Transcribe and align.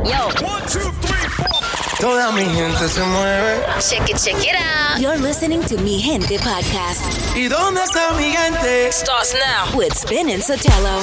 Yo. 0.00 0.24
One, 0.42 0.62
two, 0.68 0.90
three, 1.04 1.28
four. 1.36 1.60
Toda 2.00 2.32
mi 2.32 2.44
gente 2.44 2.88
se 2.88 3.00
mueve. 3.02 3.60
Check 3.78 4.08
it, 4.08 4.16
check 4.16 4.42
it 4.42 4.56
out. 4.56 4.98
You're 4.98 5.18
listening 5.18 5.62
to 5.64 5.76
Mi 5.78 6.00
Gente 6.00 6.38
podcast 6.38 7.00
¿Y 7.36 7.48
dónde 7.48 7.82
está 7.82 8.12
mi 8.16 8.32
gente? 8.32 8.90
Starts 8.90 9.34
now. 9.34 9.76
with 9.76 9.92
Spin 9.94 10.28
and 10.30 10.42
Sotelo. 10.42 11.00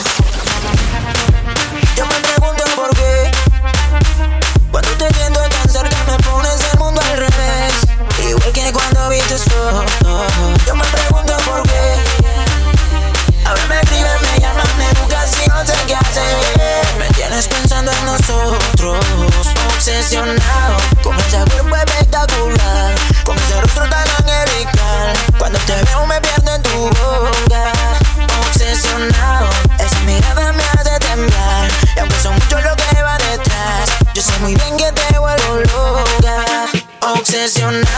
Yo 1.96 2.06
me 2.06 2.16
pregunto 2.16 2.64
por 2.76 2.90
qué 2.96 3.32
Cuando 4.72 4.90
te 4.98 5.14
siento 5.14 5.40
tan 5.40 5.70
cerca 5.70 5.98
me 6.08 6.18
pones 6.24 6.60
el 6.74 6.80
mundo 6.80 7.02
al 7.02 7.18
revés 7.18 7.74
Igual 8.28 8.52
que 8.52 8.72
cuando 8.74 9.10
vi 9.10 9.20
tus 9.30 9.44
fotos 9.44 9.86
Yo 10.66 10.76
me 10.76 10.84
pregunto 10.86 11.38
por 11.46 11.64
qué 11.64 11.96
Ahora 12.26 12.29
me 13.86 14.02
me 14.78 15.28
si 15.28 15.50
no 15.50 15.66
sé 15.66 15.74
qué 15.88 15.96
hacer. 15.96 16.98
Me 16.98 17.08
tienes 17.10 17.48
pensando 17.48 17.92
en 17.92 18.06
nosotros 18.06 19.06
Obsesionado. 19.76 20.78
Con 21.04 21.16
ese 21.20 21.38
cuerpo 21.52 21.76
espectacular 21.76 22.96
Con 23.24 23.38
ese 23.38 23.62
rostro 23.62 23.90
tan 23.90 24.08
angelical. 24.18 25.14
Cuando 25.38 25.60
te 25.60 25.74
veo 25.84 26.06
me 26.06 26.20
pierdo 26.22 26.56
en 26.56 26.64
tu 26.64 26.70
boca 26.70 27.72
Obsesionado. 28.42 29.50
Esa 29.80 30.00
mirada 30.02 30.52
me 30.54 30.64
hace 30.64 31.00
temblar 31.00 31.70
Y 31.96 32.00
aunque 32.00 32.20
son 32.22 32.34
muchos 32.34 32.64
los 32.64 32.76
que 32.76 33.02
va 33.02 33.18
detrás 33.18 33.90
Yo 34.14 34.22
sé 34.22 34.38
muy 34.40 34.56
bien 34.56 34.78
que 34.78 34.92
te 34.92 35.18
vuelvo 35.18 35.56
loca 35.56 36.68
Obsesionado 37.02 37.90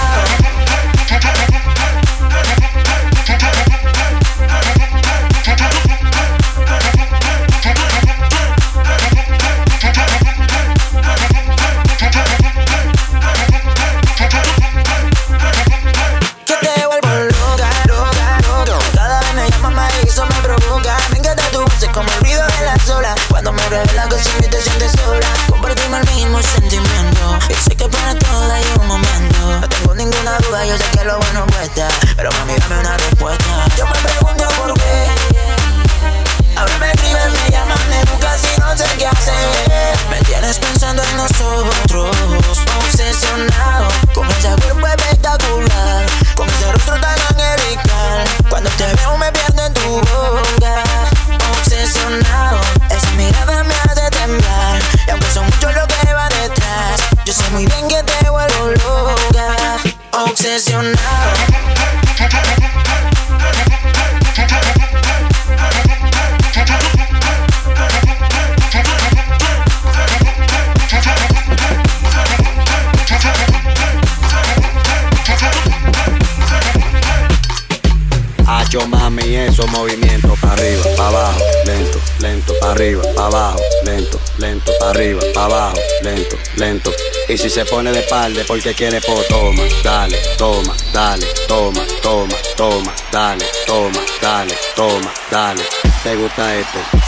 Y 87.31 87.37
si 87.37 87.49
se 87.49 87.63
pone 87.63 87.93
de 87.93 87.99
espalda 88.01 88.43
porque 88.45 88.73
quiere 88.73 88.99
po, 88.99 89.13
toma, 89.29 89.63
dale, 89.81 90.17
toma, 90.37 90.75
dale, 90.91 91.25
toma, 91.47 91.81
toma, 92.01 92.35
toma, 92.57 92.93
dale, 93.09 93.45
toma, 93.65 93.99
dale, 94.21 94.53
toma, 94.75 95.13
dale. 95.31 95.63
¿Te 96.03 96.15
gusta 96.17 96.53
esto? 96.53 97.00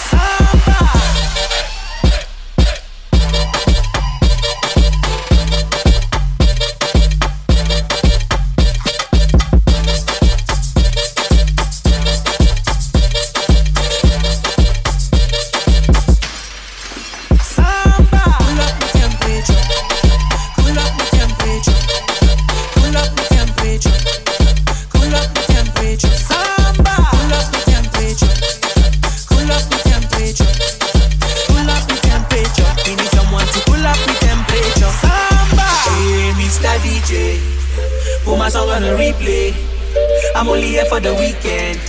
I'm 40.43 40.49
only 40.49 40.67
here 40.67 40.83
for 40.83 40.99
the 40.99 41.13
weekend, 41.15 41.79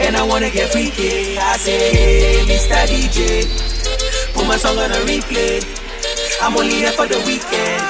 and 0.00 0.16
I 0.16 0.26
wanna 0.26 0.50
get 0.50 0.68
freaky. 0.72 1.38
I 1.38 1.56
say, 1.56 1.78
hey, 1.94 2.42
Mr. 2.42 2.74
DJ, 2.90 3.46
put 4.34 4.48
my 4.48 4.56
song 4.56 4.78
on 4.78 4.90
a 4.90 4.96
replay. 5.06 5.62
I'm 6.42 6.56
only 6.56 6.74
here 6.74 6.90
for 6.90 7.06
the 7.06 7.18
weekend, 7.18 7.80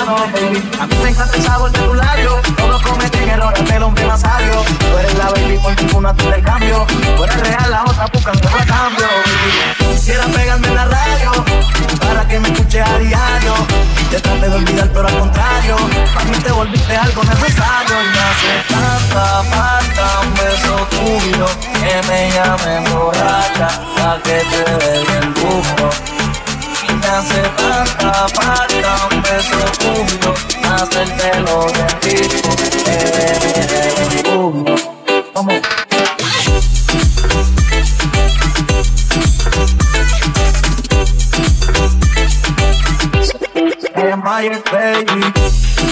A 0.00 0.86
mí 0.86 0.96
me 1.02 1.10
encanta 1.10 1.36
el 1.36 1.42
sabor 1.42 1.70
de 1.72 1.78
tu 1.78 1.92
labio, 1.92 2.40
todos 2.56 2.82
cometen 2.82 3.28
errores 3.28 3.68
del 3.68 3.82
hombre 3.82 4.06
más 4.06 4.20
sabio. 4.22 4.64
Tú 4.78 4.98
eres 4.98 5.14
la 5.18 5.26
baby 5.26 5.58
por 5.58 5.82
ninguna 5.82 6.14
tú 6.14 6.30
le 6.30 6.40
cambio. 6.42 6.86
Tú 7.16 7.24
eres 7.24 7.40
real, 7.40 7.70
la 7.70 7.84
otra 7.84 8.06
buscan 8.06 8.36
a 8.36 8.64
cambio, 8.64 9.06
baby. 9.06 9.92
Quisiera 9.92 10.24
pegarme 10.24 10.68
en 10.68 10.74
la 10.74 10.84
radio 10.86 11.32
para 12.00 12.26
que 12.26 12.40
me 12.40 12.48
escuche 12.48 12.80
a 12.80 12.98
diario. 12.98 13.54
Te 14.10 14.20
traté 14.20 14.48
de 14.48 14.56
olvidar, 14.56 14.88
pero 14.88 15.06
al 15.06 15.18
contrario, 15.18 15.76
para 16.14 16.24
mí 16.24 16.38
te 16.38 16.50
volviste 16.50 16.96
algo 16.96 17.22
necesario. 17.22 17.96
Y 18.00 18.08
me 18.08 18.20
hace 18.20 18.52
tanta 18.70 19.42
falta 19.44 20.20
tuyo. 20.90 21.46
Que 21.74 22.08
me 22.08 22.30
llamen 22.30 22.84
borracha, 22.90 23.68
pa' 23.96 24.18
que 24.22 24.42
te 24.50 24.64
dé 24.64 25.04
bien 25.06 25.34
duro. 25.34 26.19
Hace 27.12 27.42
tanta 27.56 28.28
falta 28.28 29.08
un 29.10 29.22
beso 29.22 29.58
tuyo, 29.80 30.32
hacértelo 30.62 31.66
bien 31.66 31.88
rico, 32.02 32.50
que 32.56 32.68
me 32.86 32.96
dé 33.66 33.78
bien 34.08 34.22
duro. 34.22 34.74
Vamos. 35.34 35.60
Empire, 43.96 44.62
baby. 44.70 45.89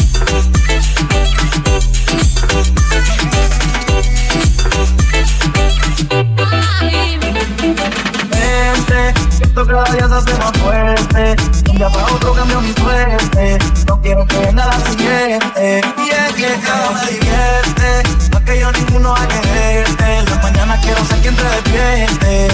Cada 9.89 9.97
día 9.97 10.09
se 10.09 10.15
hace 10.15 10.39
más 10.39 10.53
fuerte. 10.59 11.37
Un 11.71 11.77
día 11.77 11.89
para 11.89 12.07
otro 12.07 12.33
cambio 12.35 12.61
mi 12.61 12.73
suerte. 12.75 13.59
No 13.87 14.01
quiero 14.01 14.27
que 14.27 14.53
la 14.53 14.73
siguiente. 14.91 15.81
Y 15.99 16.11
es 16.11 16.35
que 16.35 16.61
cada 16.61 16.91
me 16.91 17.01
divierte. 17.11 18.03
Más 18.33 18.43
que 18.43 18.61
yo 18.61 18.73
ninguno 18.73 19.15
a 19.15 19.27
quererte. 19.29 20.23
La 20.31 20.37
mañana 20.43 20.81
quiero 20.83 21.05
ser 21.05 21.19
quien 21.21 21.37
te 21.37 21.43
despierte. 21.43 22.49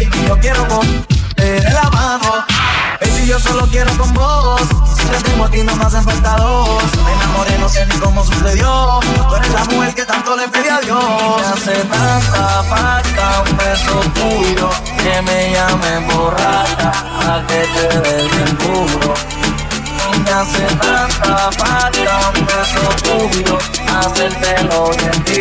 Y 0.00 0.26
yo 0.26 0.38
quiero 0.40 0.66
con 0.68 0.86
de 1.36 1.60
la 1.70 1.90
mano. 1.90 2.44
Yo 3.32 3.38
solo 3.38 3.66
quiero 3.70 3.90
con 3.96 4.12
vos. 4.12 4.60
Si 4.94 5.06
te 5.06 5.30
tengo 5.30 5.46
a 5.46 5.48
ti, 5.48 5.62
no 5.62 5.74
me 5.74 5.84
hacen 5.86 6.04
falta 6.04 6.36
dos. 6.36 6.82
Me 7.02 7.12
enamoré, 7.14 7.56
no 7.60 7.66
sé 7.66 7.86
ni 7.86 7.96
cómo 7.96 8.22
sucedió. 8.22 9.00
Tú 9.26 9.36
eres 9.36 9.52
la 9.54 9.64
mujer 9.64 9.94
que 9.94 10.04
tanto 10.04 10.36
le 10.36 10.48
pedí 10.48 10.68
a 10.68 10.80
Dios. 10.80 11.02
Me 11.40 11.46
hace 11.46 11.72
tanta 11.84 12.62
falta 12.64 13.44
un 13.48 13.56
beso 13.56 14.00
tuyo. 14.12 14.68
Que 15.02 15.22
me 15.22 15.50
llame 15.50 16.12
borracha. 16.12 16.92
A 17.26 17.42
que 17.46 17.66
te 17.72 18.00
dé 18.00 18.16
bien 18.16 18.58
duro. 18.58 19.14
Y 20.12 20.18
me 20.18 20.30
hace 20.30 20.66
tanta 20.76 21.50
falta 21.52 22.32
un 22.36 22.44
beso 22.44 22.84
tuyo. 23.02 23.56
Hacértelo 23.96 24.90
bien. 24.90 25.24
Que 25.24 25.40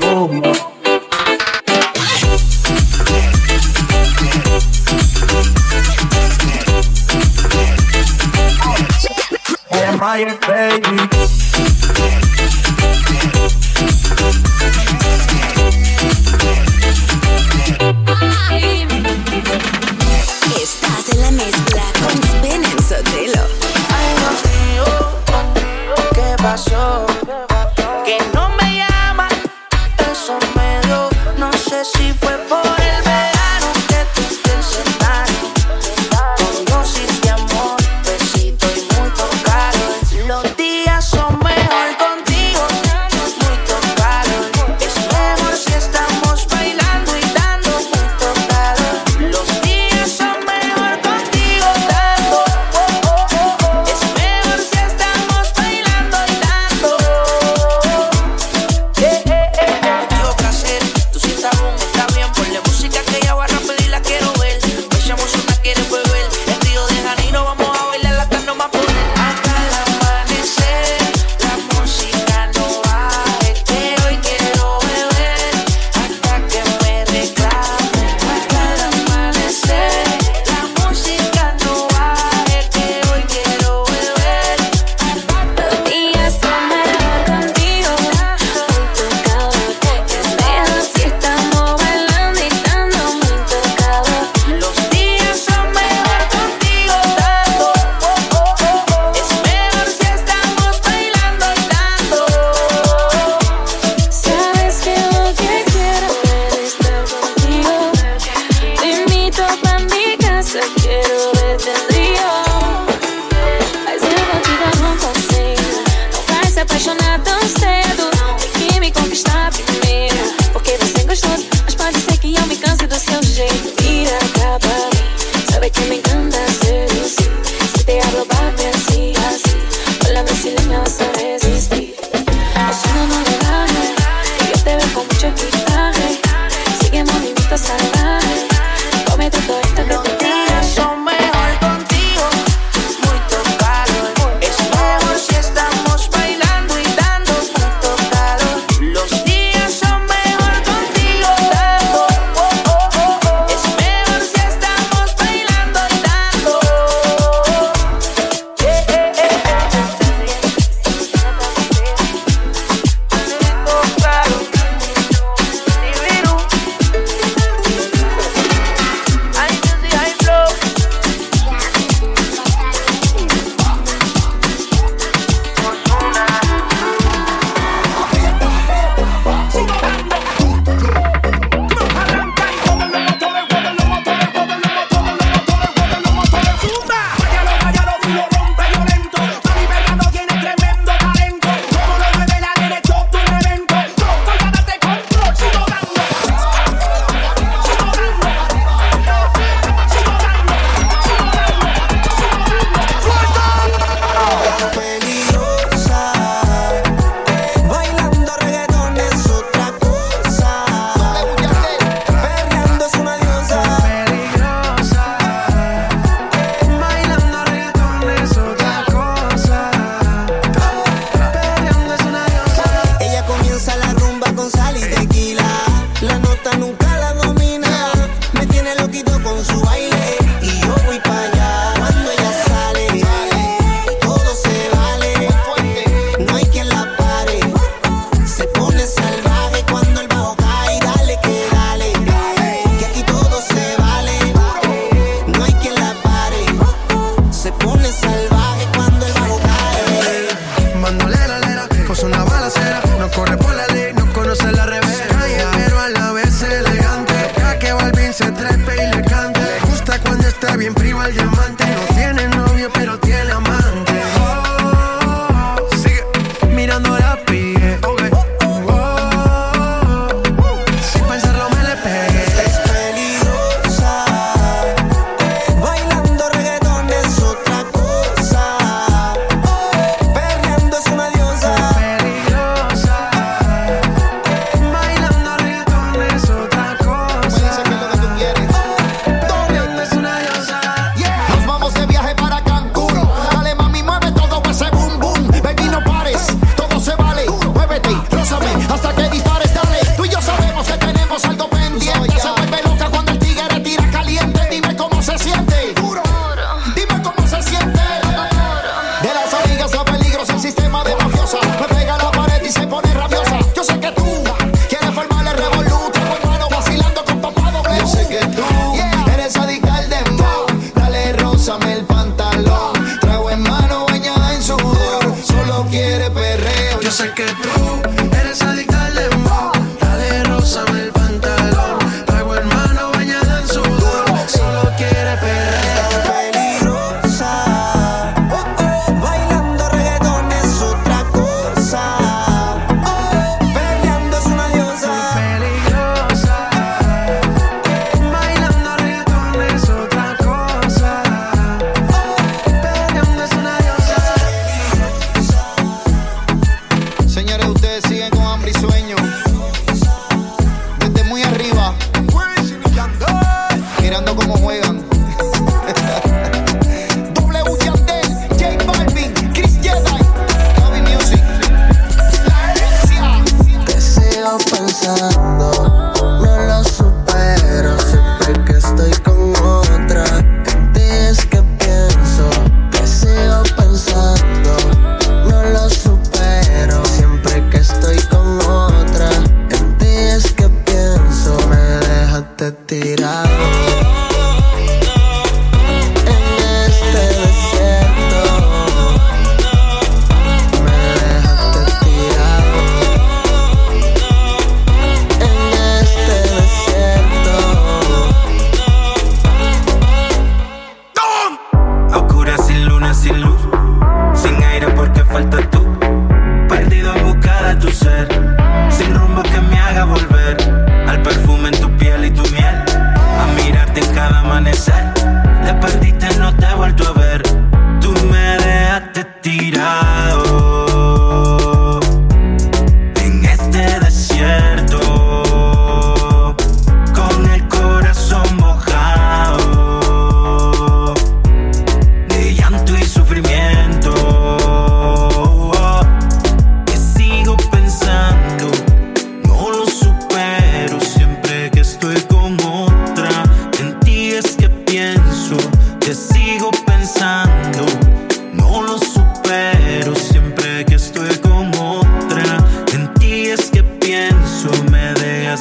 me 0.00 0.13
quiet, 10.14 10.40
baby. 10.46 11.53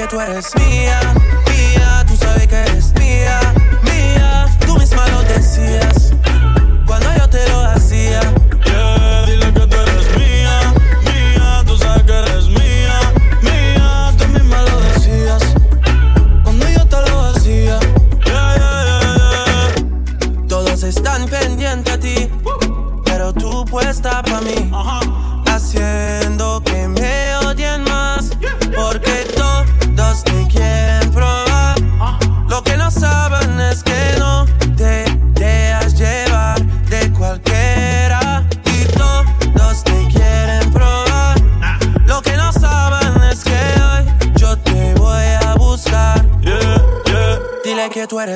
que 0.00 0.06
tú 0.06 0.20
eres 0.20 0.46
mía, 0.56 0.98
mía, 1.50 2.04
tú 2.08 2.16
sabes 2.16 2.46
que 2.46 2.54
eres 2.54 2.94
mía, 2.94 3.38
mía, 3.82 4.46
tú 4.66 4.78
misma 4.78 5.06
lo 5.08 5.22
decías. 5.24 6.14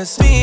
Speak. 0.02 0.33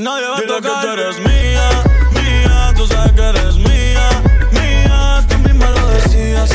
nadie 0.00 0.26
va 0.28 0.36
a 0.36 0.40
Dile 0.40 0.54
tocar. 0.54 0.80
que 0.80 0.86
tú 0.86 0.92
eres 0.92 1.18
mía, 1.18 1.68
mía, 2.12 2.74
tú 2.76 2.86
sabes 2.86 3.12
que 3.12 3.22
eres 3.22 3.56
mía, 3.56 4.06
mía. 4.52 5.24
Tú 5.28 5.38
misma 5.38 5.70
lo 5.70 5.86
decías 5.88 6.50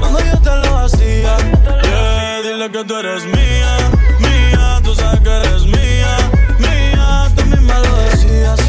cuando 0.00 0.18
yo 0.20 0.36
te 0.40 0.56
lo 0.64 0.78
hacía. 0.78 1.36
Yeah, 1.82 2.42
dile 2.42 2.70
que 2.70 2.84
tú 2.84 2.96
eres 2.96 3.24
mía, 3.26 3.72
mía, 4.20 4.80
tú 4.82 4.94
sabes 4.94 5.20
que 5.20 5.30
eres 5.30 5.64
mía, 5.66 6.12
mía. 6.58 7.30
Tú 7.36 7.44
misma 7.46 7.78
lo 7.80 7.96
decías 8.08 8.60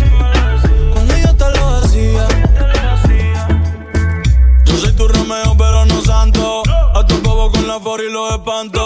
cuando 0.94 1.18
yo 1.18 1.36
te 1.36 1.50
lo 1.58 1.68
hacía. 1.78 2.28
Yo 4.65 4.78
soy 4.78 4.92
tu 4.94 5.08
Romeo, 5.08 5.56
pero 5.58 5.86
no 5.86 6.02
santo. 6.02 6.63
A 6.96 7.06
tu 7.06 7.15
bobo 7.22 7.52
con 7.52 7.68
la 7.68 7.80
for 7.80 8.02
y 8.02 8.12
lo 8.12 8.30
espanto 8.36 8.79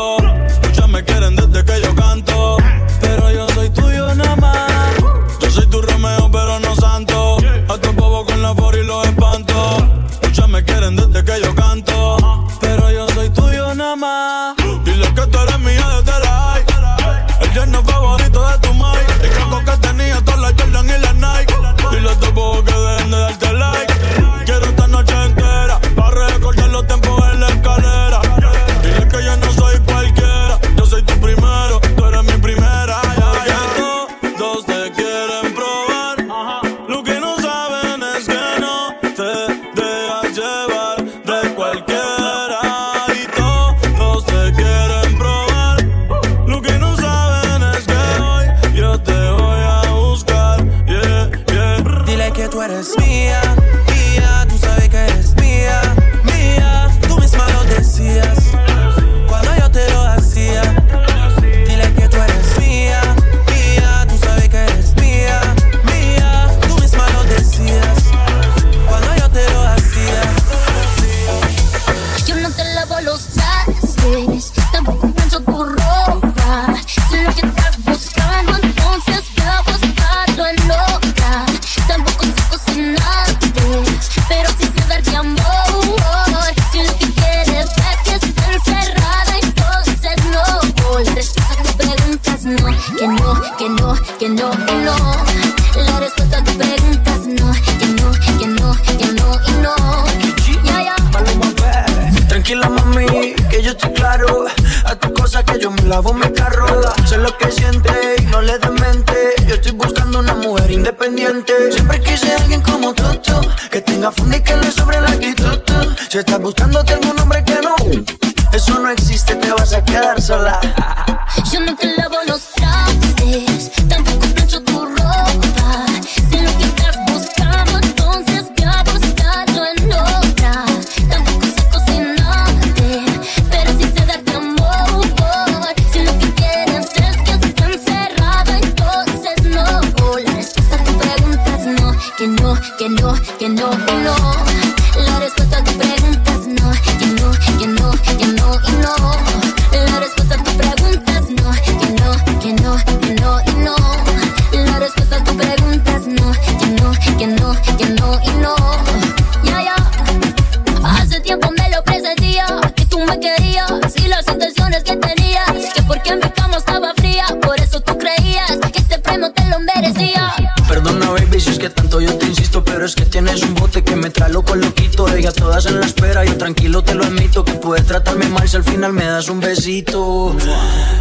puedes 177.63 177.88
tratarme 177.88 178.28
mal 178.28 178.47
si 178.47 178.58
al 178.58 178.63
final 178.63 178.91
me 178.91 179.06
das 179.06 179.30
un 179.30 179.39
besito. 179.39 180.36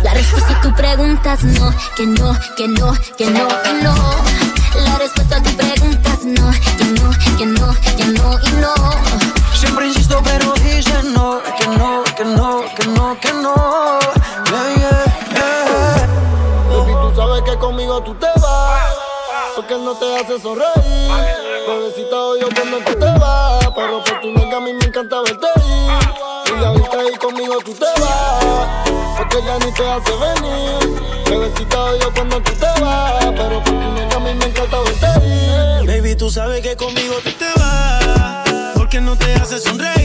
La 0.05 0.14
respuesta 0.14 0.57
a 0.57 0.61
tu 0.61 0.72
preguntas 0.75 1.42
no, 1.42 1.75
que 1.96 2.07
no, 2.07 2.38
que 2.57 2.68
no, 2.68 2.92
que 3.18 3.27
no, 3.27 3.48
que 3.48 3.72
no. 3.83 3.94
La 4.77 4.96
respuesta 4.96 5.37
a 5.38 5.42
tu 5.42 5.51
preguntas 5.57 6.18
no, 6.25 6.51
que 6.79 6.85
no, 6.85 7.11
que 7.37 7.46
no, 7.46 7.75
que 7.96 8.05
no 8.05 8.38
y 8.40 8.51
no. 8.62 8.75
Siempre 9.55 9.88
insisto, 9.88 10.22
pero 10.22 10.55
dices 10.55 11.05
no, 11.05 11.40
que 11.59 11.66
no, 11.66 12.05
que 12.16 12.25
no, 12.25 12.64
que 12.77 12.87
no, 12.87 13.20
que 13.20 13.33
no. 13.33 13.98
Yeah, 14.46 15.05
yeah. 15.35 16.09
Baby, 16.70 16.92
tú 17.03 17.16
sabes 17.16 17.42
que 17.42 17.59
conmigo 17.59 18.01
tú 18.05 18.14
te 18.14 18.27
vas. 18.40 18.94
Porque 19.57 19.75
no 19.75 19.94
te 19.96 20.16
hace 20.16 20.40
sonreír. 20.40 21.11
Bebecita, 21.66 22.16
odio 22.16 22.48
cuando 22.55 22.79
tú 22.79 22.92
te 22.98 23.18
vas. 23.18 23.68
Pero 23.75 24.05
por 24.05 24.20
tu 24.20 24.31
nega 24.31 24.59
a 24.59 24.61
mí 24.61 24.72
me 24.75 24.87
encanta 24.87 25.20
verte 25.22 25.62
tú 27.60 27.74
te 27.74 27.84
vas, 28.00 28.88
porque 29.18 29.38
ya 29.44 29.58
ni 29.58 29.72
te 29.72 29.88
hace 29.88 30.12
venir. 30.12 31.02
Bebecita 31.28 31.84
odio 31.84 32.12
cuando 32.14 32.40
tú 32.42 32.52
te 32.52 32.80
vas, 32.80 33.24
pero 33.36 33.62
por 33.62 33.72
ti 33.72 33.86
no, 34.10 34.16
a 34.16 34.20
mí 34.20 34.34
me 34.34 34.46
encanta 34.46 34.78
verte 34.80 35.86
Baby, 35.86 36.14
tú 36.16 36.30
sabes 36.30 36.62
que 36.62 36.76
conmigo 36.76 37.14
tú 37.22 37.30
te 37.32 37.48
vas, 37.60 38.74
porque 38.76 39.00
no 39.00 39.16
te 39.16 39.34
hace 39.34 39.58
sonreír. 39.58 40.01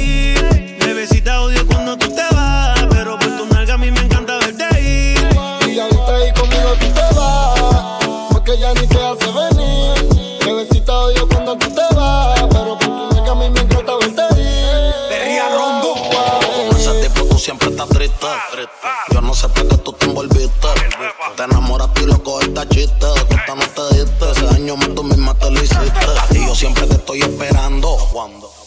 chiste. 22.78 23.06
De 23.08 23.56
no 23.56 23.68
te 23.76 23.96
diste, 23.96 24.32
ese 24.32 24.56
año 24.56 24.78
más 24.78 24.94
tú 24.94 25.04
misma 25.04 25.34
te 25.34 25.50
lo 25.50 25.62
hiciste. 25.62 26.06
A 26.20 26.28
ti 26.28 26.46
yo 26.46 26.56
siempre 26.56 26.86
te 26.88 26.96
estoy 26.96 27.22
esperando. 27.22 27.98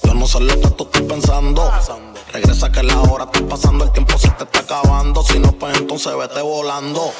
Yo 0.04 0.14
no 0.14 0.26
sé 0.26 0.40
lo 0.40 0.60
que 0.60 0.70
tú 0.70 0.84
estás 0.84 1.02
pensando. 1.02 1.72
Regresa 2.32 2.70
que 2.70 2.82
la 2.82 3.00
hora 3.02 3.24
está 3.24 3.46
pasando, 3.48 3.84
el 3.84 3.92
tiempo 3.92 4.18
se 4.18 4.30
te 4.30 4.44
está 4.44 4.60
acabando. 4.60 5.22
Si 5.22 5.38
no, 5.38 5.52
pues 5.52 5.76
entonces 5.78 6.12
vete 6.16 6.42
volando. 6.42 7.12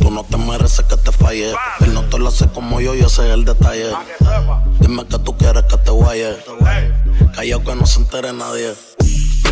Tú 0.00 0.10
no 0.10 0.24
te 0.24 0.36
mereces 0.36 0.84
que 0.86 0.96
te 0.96 1.12
falle. 1.12 1.52
Él 1.80 1.94
no 1.94 2.02
te 2.04 2.18
lo 2.18 2.28
hace 2.28 2.48
como 2.48 2.80
yo 2.80 2.94
y 2.94 3.00
ese 3.00 3.26
es 3.26 3.34
el 3.34 3.44
detalle. 3.44 3.92
Dime 4.80 5.06
que 5.06 5.18
tú 5.18 5.36
quieres 5.36 5.64
que 5.64 5.76
te 5.78 5.90
guaye. 5.90 6.36
Callao 7.34 7.62
que 7.64 7.74
no 7.74 7.86
se 7.86 8.00
entere 8.00 8.32
nadie. 8.32 8.74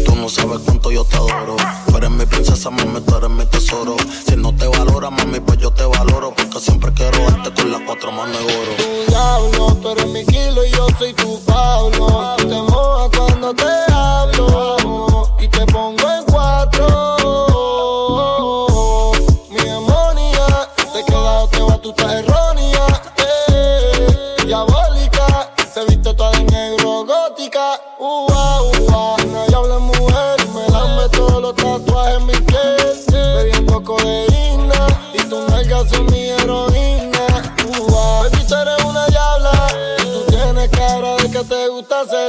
Tú 0.04 0.14
no 0.16 0.28
sabes 0.28 0.60
cuánto 0.64 0.90
yo 0.90 1.04
te 1.04 1.16
adoro. 1.16 1.56
Tú 1.86 1.96
eres 1.96 2.10
mi 2.10 2.26
princesa, 2.26 2.70
mami, 2.70 3.00
tú 3.00 3.16
eres 3.16 3.30
mi 3.30 3.44
tesoro. 3.46 3.96
Si 4.26 4.36
no 4.36 4.54
te 4.54 4.66
valora, 4.66 5.10
mami, 5.10 5.40
pues 5.40 5.58
yo 5.58 5.70
te 5.70 5.84
valoro. 5.84 6.34
Porque 6.34 6.60
siempre 6.60 6.92
quiero 6.92 7.18
darte 7.30 7.52
con 7.54 7.70
las 7.70 7.82
cuatro 7.82 8.12
manos 8.12 8.38
de 8.38 8.44
oro. 8.44 8.72
Tu 8.76 9.10
diablo, 9.10 9.74
tú 9.80 9.88
eres 9.90 10.06
mi 10.08 10.24
kilo 10.24 10.64
y 10.64 10.70
yo 10.70 10.86
soy 10.98 11.12
tu 11.14 11.40
Pablo. 11.44 12.36
Te 12.36 12.44
mojas 12.46 13.10
cuando 13.16 13.54
te 13.54 13.92
hablo 13.92 14.83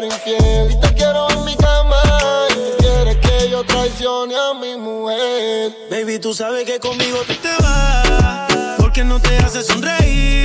Y 0.07 0.75
te 0.79 0.93
quiero 0.93 1.27
en 1.31 1.45
mi 1.45 1.55
cama. 1.55 2.01
Y 2.51 2.53
tú 2.53 2.77
quieres 2.77 3.17
que 3.17 3.49
yo 3.49 3.63
traicione 3.63 4.35
a 4.35 4.53
mi 4.53 4.75
mujer. 4.77 5.73
Baby, 5.89 6.19
tú 6.19 6.33
sabes 6.33 6.63
que 6.65 6.79
conmigo 6.79 7.17
tú 7.27 7.33
te 7.41 7.49
vas. 7.63 8.77
Porque 8.77 9.03
no 9.03 9.19
te 9.19 9.35
hace 9.37 9.63
sonreír. 9.63 10.44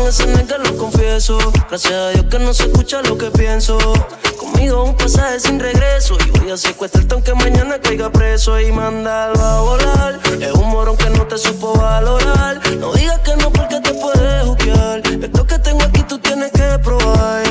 En 0.00 0.06
ese 0.06 0.26
nega 0.26 0.56
lo 0.56 0.76
confieso. 0.78 1.38
Gracias 1.68 1.92
a 1.92 2.08
Dios 2.10 2.24
que 2.30 2.38
no 2.38 2.54
se 2.54 2.64
escucha 2.64 3.02
lo 3.02 3.18
que 3.18 3.30
pienso. 3.30 3.76
Conmigo 4.38 4.84
un 4.84 4.96
pasaje 4.96 5.38
sin 5.40 5.60
regreso. 5.60 6.16
Y 6.26 6.38
voy 6.38 6.50
a 6.50 6.56
secuestrarte 6.56 7.14
aunque 7.14 7.34
mañana 7.34 7.78
caiga 7.78 8.10
preso 8.10 8.58
y 8.58 8.72
mandarlo 8.72 9.44
a 9.44 9.60
volar. 9.60 10.20
Es 10.40 10.52
un 10.52 10.70
morón 10.70 10.96
que 10.96 11.10
no 11.10 11.26
te 11.26 11.36
supo 11.36 11.74
valorar. 11.74 12.60
No 12.78 12.92
digas 12.94 13.18
que 13.20 13.36
no 13.36 13.52
porque 13.52 13.80
te 13.80 13.92
puedes 13.92 14.44
juzgar. 14.46 15.02
Esto 15.06 15.46
que 15.46 15.58
tengo 15.58 15.82
aquí 15.82 16.02
tú 16.04 16.18
tienes 16.18 16.50
que 16.50 16.78
probar. 16.82 17.42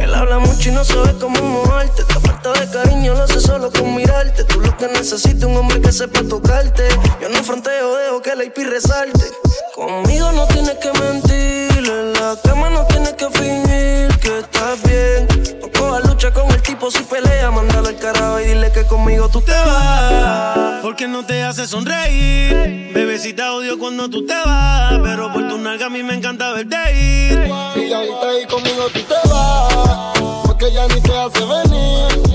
Él 0.00 0.14
habla 0.14 0.38
mucho 0.38 0.68
y 0.68 0.72
no 0.72 0.84
sabe 0.84 1.18
cómo 1.18 1.42
moverte. 1.42 2.04
De 2.42 2.70
cariño 2.70 3.14
lo 3.14 3.24
hace 3.24 3.38
solo 3.38 3.70
con 3.70 3.94
mirarte. 3.94 4.44
Tú 4.44 4.60
lo 4.60 4.74
que 4.78 4.88
necesitas 4.88 5.44
un 5.44 5.58
hombre 5.58 5.78
que 5.82 5.92
sepa 5.92 6.22
tocarte. 6.22 6.88
Yo 7.20 7.28
no 7.28 7.44
fronteo, 7.44 7.96
dejo 7.96 8.22
que 8.22 8.34
la 8.34 8.44
IP 8.44 8.58
resalte. 8.66 9.26
Conmigo 9.74 10.32
no 10.32 10.46
tienes 10.46 10.78
que 10.78 10.90
mentir. 10.98 11.86
En 11.86 12.14
la 12.14 12.38
cama 12.42 12.70
no 12.70 12.86
tienes 12.86 13.12
que 13.12 13.28
fingir 13.30 14.18
que 14.20 14.38
estás 14.38 14.82
bien. 14.84 15.28
No 15.60 15.70
cojas 15.78 16.08
lucha 16.08 16.32
con 16.32 16.50
el 16.50 16.62
tipo 16.62 16.90
si 16.90 17.02
pelea. 17.02 17.50
Mándalo 17.50 17.88
al 17.88 17.96
carajo 17.98 18.40
y 18.40 18.44
dile 18.46 18.72
que 18.72 18.86
conmigo 18.86 19.28
tú 19.28 19.42
te 19.42 19.52
vas 19.52 20.80
Porque 20.82 21.08
no 21.08 21.26
te 21.26 21.42
hace 21.42 21.66
sonreír 21.66 22.92
Bebecita 22.94 23.52
odio 23.54 23.76
cuando 23.78 24.08
tú 24.08 24.24
te 24.24 24.34
vas 24.34 25.00
Pero 25.02 25.32
por 25.32 25.48
tu 25.48 25.58
nalga 25.58 25.86
a 25.86 25.90
mí 25.90 26.02
me 26.02 26.14
encanta 26.14 26.52
verte 26.52 26.76
ir 26.94 27.50
Y 27.76 27.92
ahorita 27.92 28.28
ahí 28.28 28.46
conmigo 28.46 28.88
tú 28.94 29.00
te 29.02 29.28
vas. 29.28 30.44
Porque 30.46 30.72
ya 30.72 30.86
ni 30.88 31.00
te 31.00 31.18
hace 31.18 31.40
venir. 31.40 32.29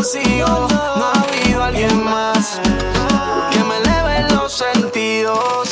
Consigo, 0.00 0.66
no 0.96 1.04
ha 1.04 1.12
habido 1.12 1.62
alguien 1.62 2.02
más 2.02 2.58
que 3.52 3.62
me 3.64 3.76
eleve 3.76 4.34
los 4.34 4.50
sentidos. 4.50 5.68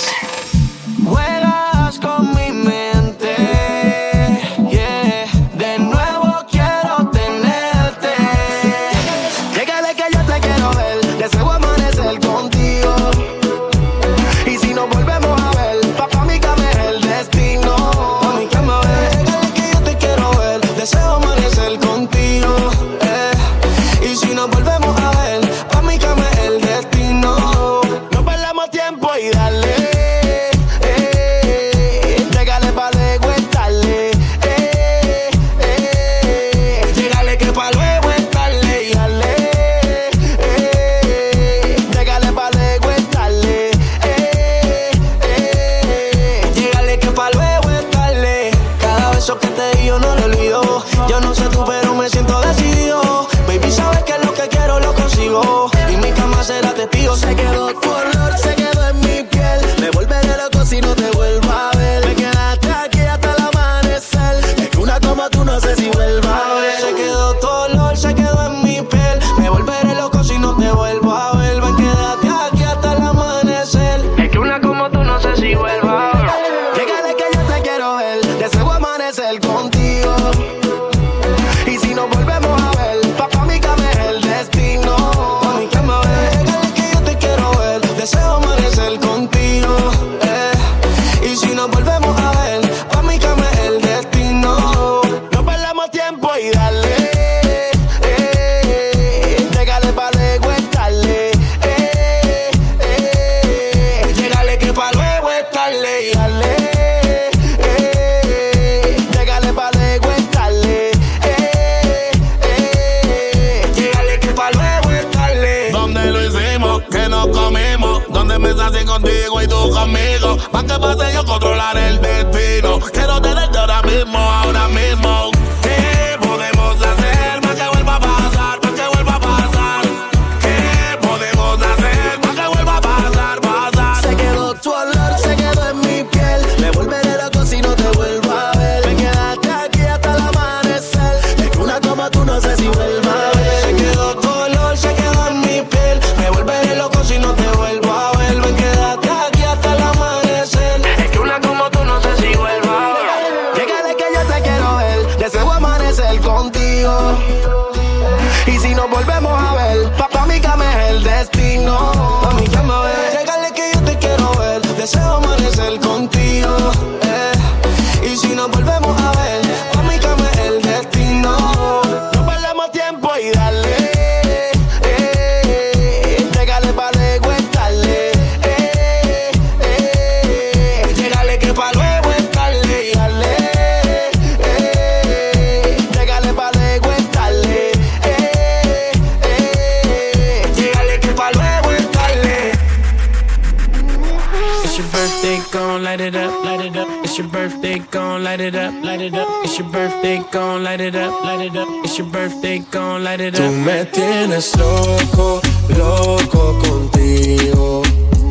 Birthday, 197.78 198.24
light 198.24 198.40
it 198.40 198.54
up, 198.54 198.74
light 198.82 199.00
it 199.00 199.14
up. 199.14 199.28
It's 199.44 199.58
your 199.58 199.68
birthday, 199.68 200.22
gon' 200.32 200.64
light 200.64 200.80
it 200.80 200.94
up, 200.96 201.22
light 201.24 201.40
it 201.40 201.56
up. 201.56 201.68
It's 201.84 201.96
your 201.98 202.06
birthday, 202.08 202.58
gon' 202.70 203.04
light 203.04 203.20
it 203.20 203.34
Tú 203.34 203.44
up. 203.44 203.52
me 203.52 203.84
tienes 203.86 204.56
loco, 204.56 205.40
loco 205.76 206.58
contigo. 206.60 207.82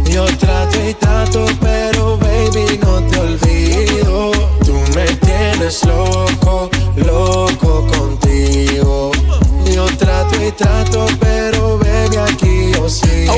Yo 0.05 0.25
trato 0.38 0.77
y 0.89 0.93
trato, 0.95 1.45
pero 1.62 2.17
baby 2.17 2.77
no 2.81 3.01
te 3.10 3.19
olvido. 3.19 4.31
Tú 4.65 4.73
me 4.95 5.05
tienes 5.25 5.86
loco, 5.86 6.69
loco 6.95 7.88
contigo. 7.88 9.12
Yo 9.77 9.85
trato 9.95 10.43
y 10.43 10.51
trato, 10.53 11.05
pero 11.19 11.77
baby 11.77 12.17
aquí 12.17 12.71
yo 12.73 12.89
sigo. 12.89 13.31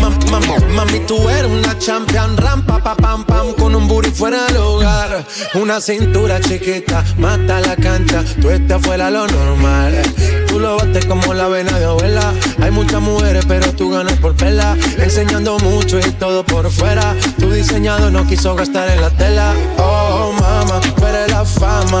Mam- 0.00 0.18
mam- 0.30 0.66
Mami, 0.74 1.00
tú 1.00 1.28
eres 1.28 1.50
una 1.50 1.78
champion, 1.78 2.38
rampa, 2.38 2.78
pa, 2.82 2.94
pam, 2.94 3.22
pam, 3.26 3.52
con 3.52 3.74
un 3.74 3.86
booty 3.86 4.10
fuera 4.12 4.46
del 4.46 4.56
hogar. 4.56 5.22
Una 5.52 5.78
cintura 5.82 6.40
chiquita, 6.40 7.04
mata 7.18 7.60
la 7.60 7.76
cancha, 7.76 8.24
tú 8.40 8.48
estás 8.48 8.80
fuera 8.80 9.10
lo 9.10 9.26
normal. 9.26 10.00
Tú 10.48 10.58
lo 10.58 10.76
bates 10.78 11.04
como 11.04 11.34
la 11.34 11.48
vena 11.48 11.78
de 11.78 11.84
abuela. 11.84 12.32
Hay 12.62 12.70
muchas 12.70 13.02
mujeres, 13.02 13.44
pero 13.46 13.72
tú 13.74 13.90
ganas 13.90 14.14
por 14.20 14.34
vela. 14.34 14.74
Enseñando 14.98 15.58
mucho 15.58 15.98
y 15.98 16.02
todo 16.12 16.44
por 16.46 16.70
fuera. 16.70 17.14
Tu 17.38 17.50
diseñado 17.50 18.10
no 18.10 18.26
quiso 18.26 18.54
gastar 18.54 18.88
en 18.88 19.02
la 19.02 19.10
tela. 19.10 19.52
Oh, 19.76 20.32
mama, 20.40 20.80
eres 21.06 21.30
la 21.30 21.44
fama. 21.44 22.00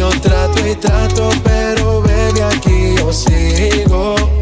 Yo 0.00 0.08
trato 0.22 0.66
y 0.66 0.74
trato, 0.76 1.30
pero 1.42 2.00
baby 2.02 2.40
aquí 2.40 2.94
yo 2.96 3.12
sigo. 3.12 4.39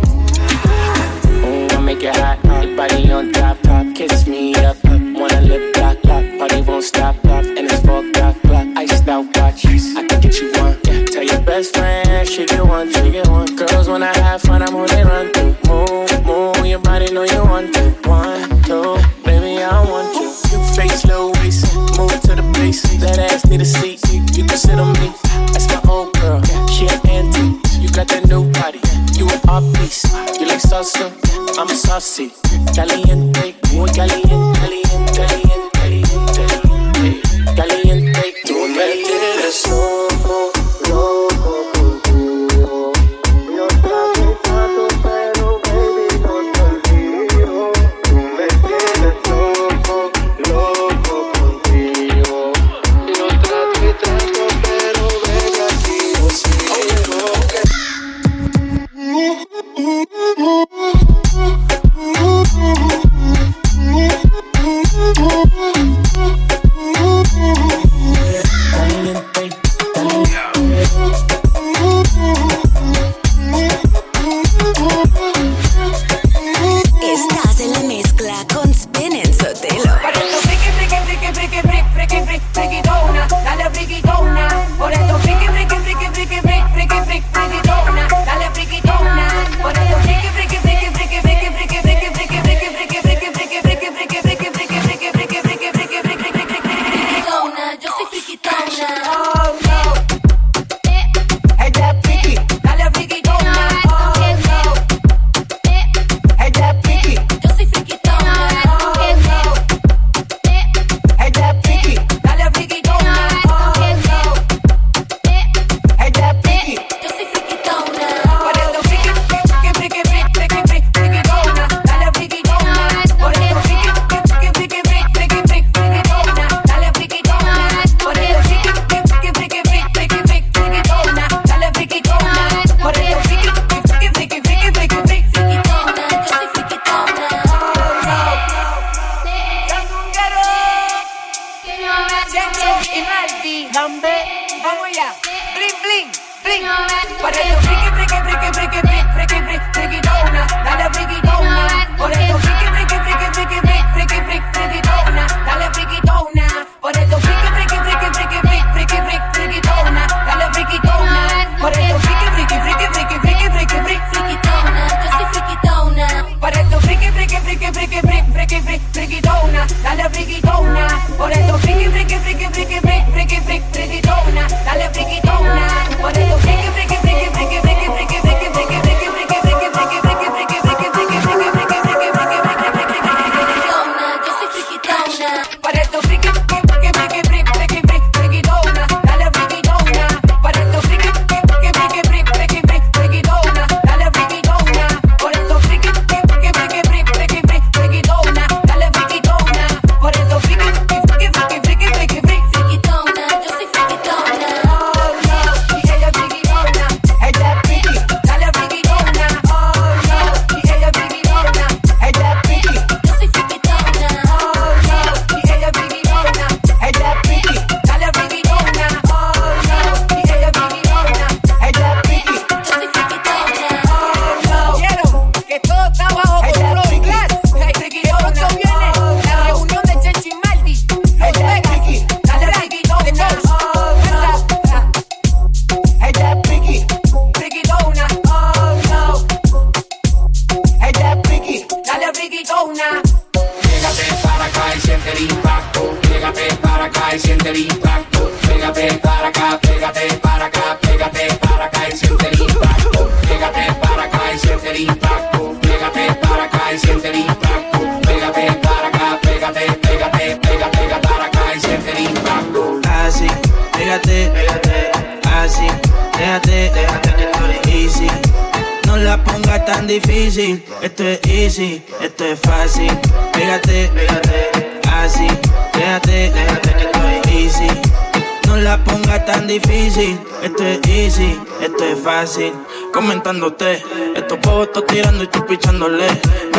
Esto 280.59 280.89
es 280.89 280.89
easy, 280.89 281.41
esto 281.61 281.85
es 281.85 281.99
fácil. 282.01 282.53
Comentándote, 282.93 283.81
estos 284.17 284.39
estoy 284.67 284.83
tirando 284.87 285.23
y 285.23 285.29
tú. 285.29 285.39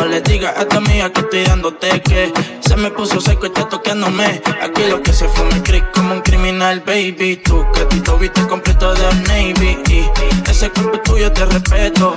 No 0.00 0.06
le 0.06 0.22
digas 0.22 0.56
a 0.56 0.64
tu 0.64 0.78
amiga 0.78 1.12
que 1.12 1.20
estoy 1.20 1.44
dándote 1.44 2.00
que 2.00 2.32
se 2.60 2.74
me 2.74 2.90
puso 2.90 3.20
seco 3.20 3.44
y 3.44 3.48
está 3.48 3.68
toqueándome. 3.68 4.40
Aquí 4.62 4.84
lo 4.88 5.02
que 5.02 5.12
se 5.12 5.28
fue 5.28 5.44
me 5.44 5.62
creek 5.62 5.90
como 5.90 6.14
un 6.14 6.22
criminal, 6.22 6.80
baby. 6.80 7.36
Tú 7.44 7.66
que 7.74 7.84
tú 7.96 8.16
viste 8.16 8.40
completo 8.46 8.94
de 8.94 9.14
Navy. 9.28 9.78
Y 9.90 10.50
ese 10.50 10.70
cuerpo 10.70 10.98
tuyo 11.00 11.30
te 11.30 11.44
respeto. 11.44 12.16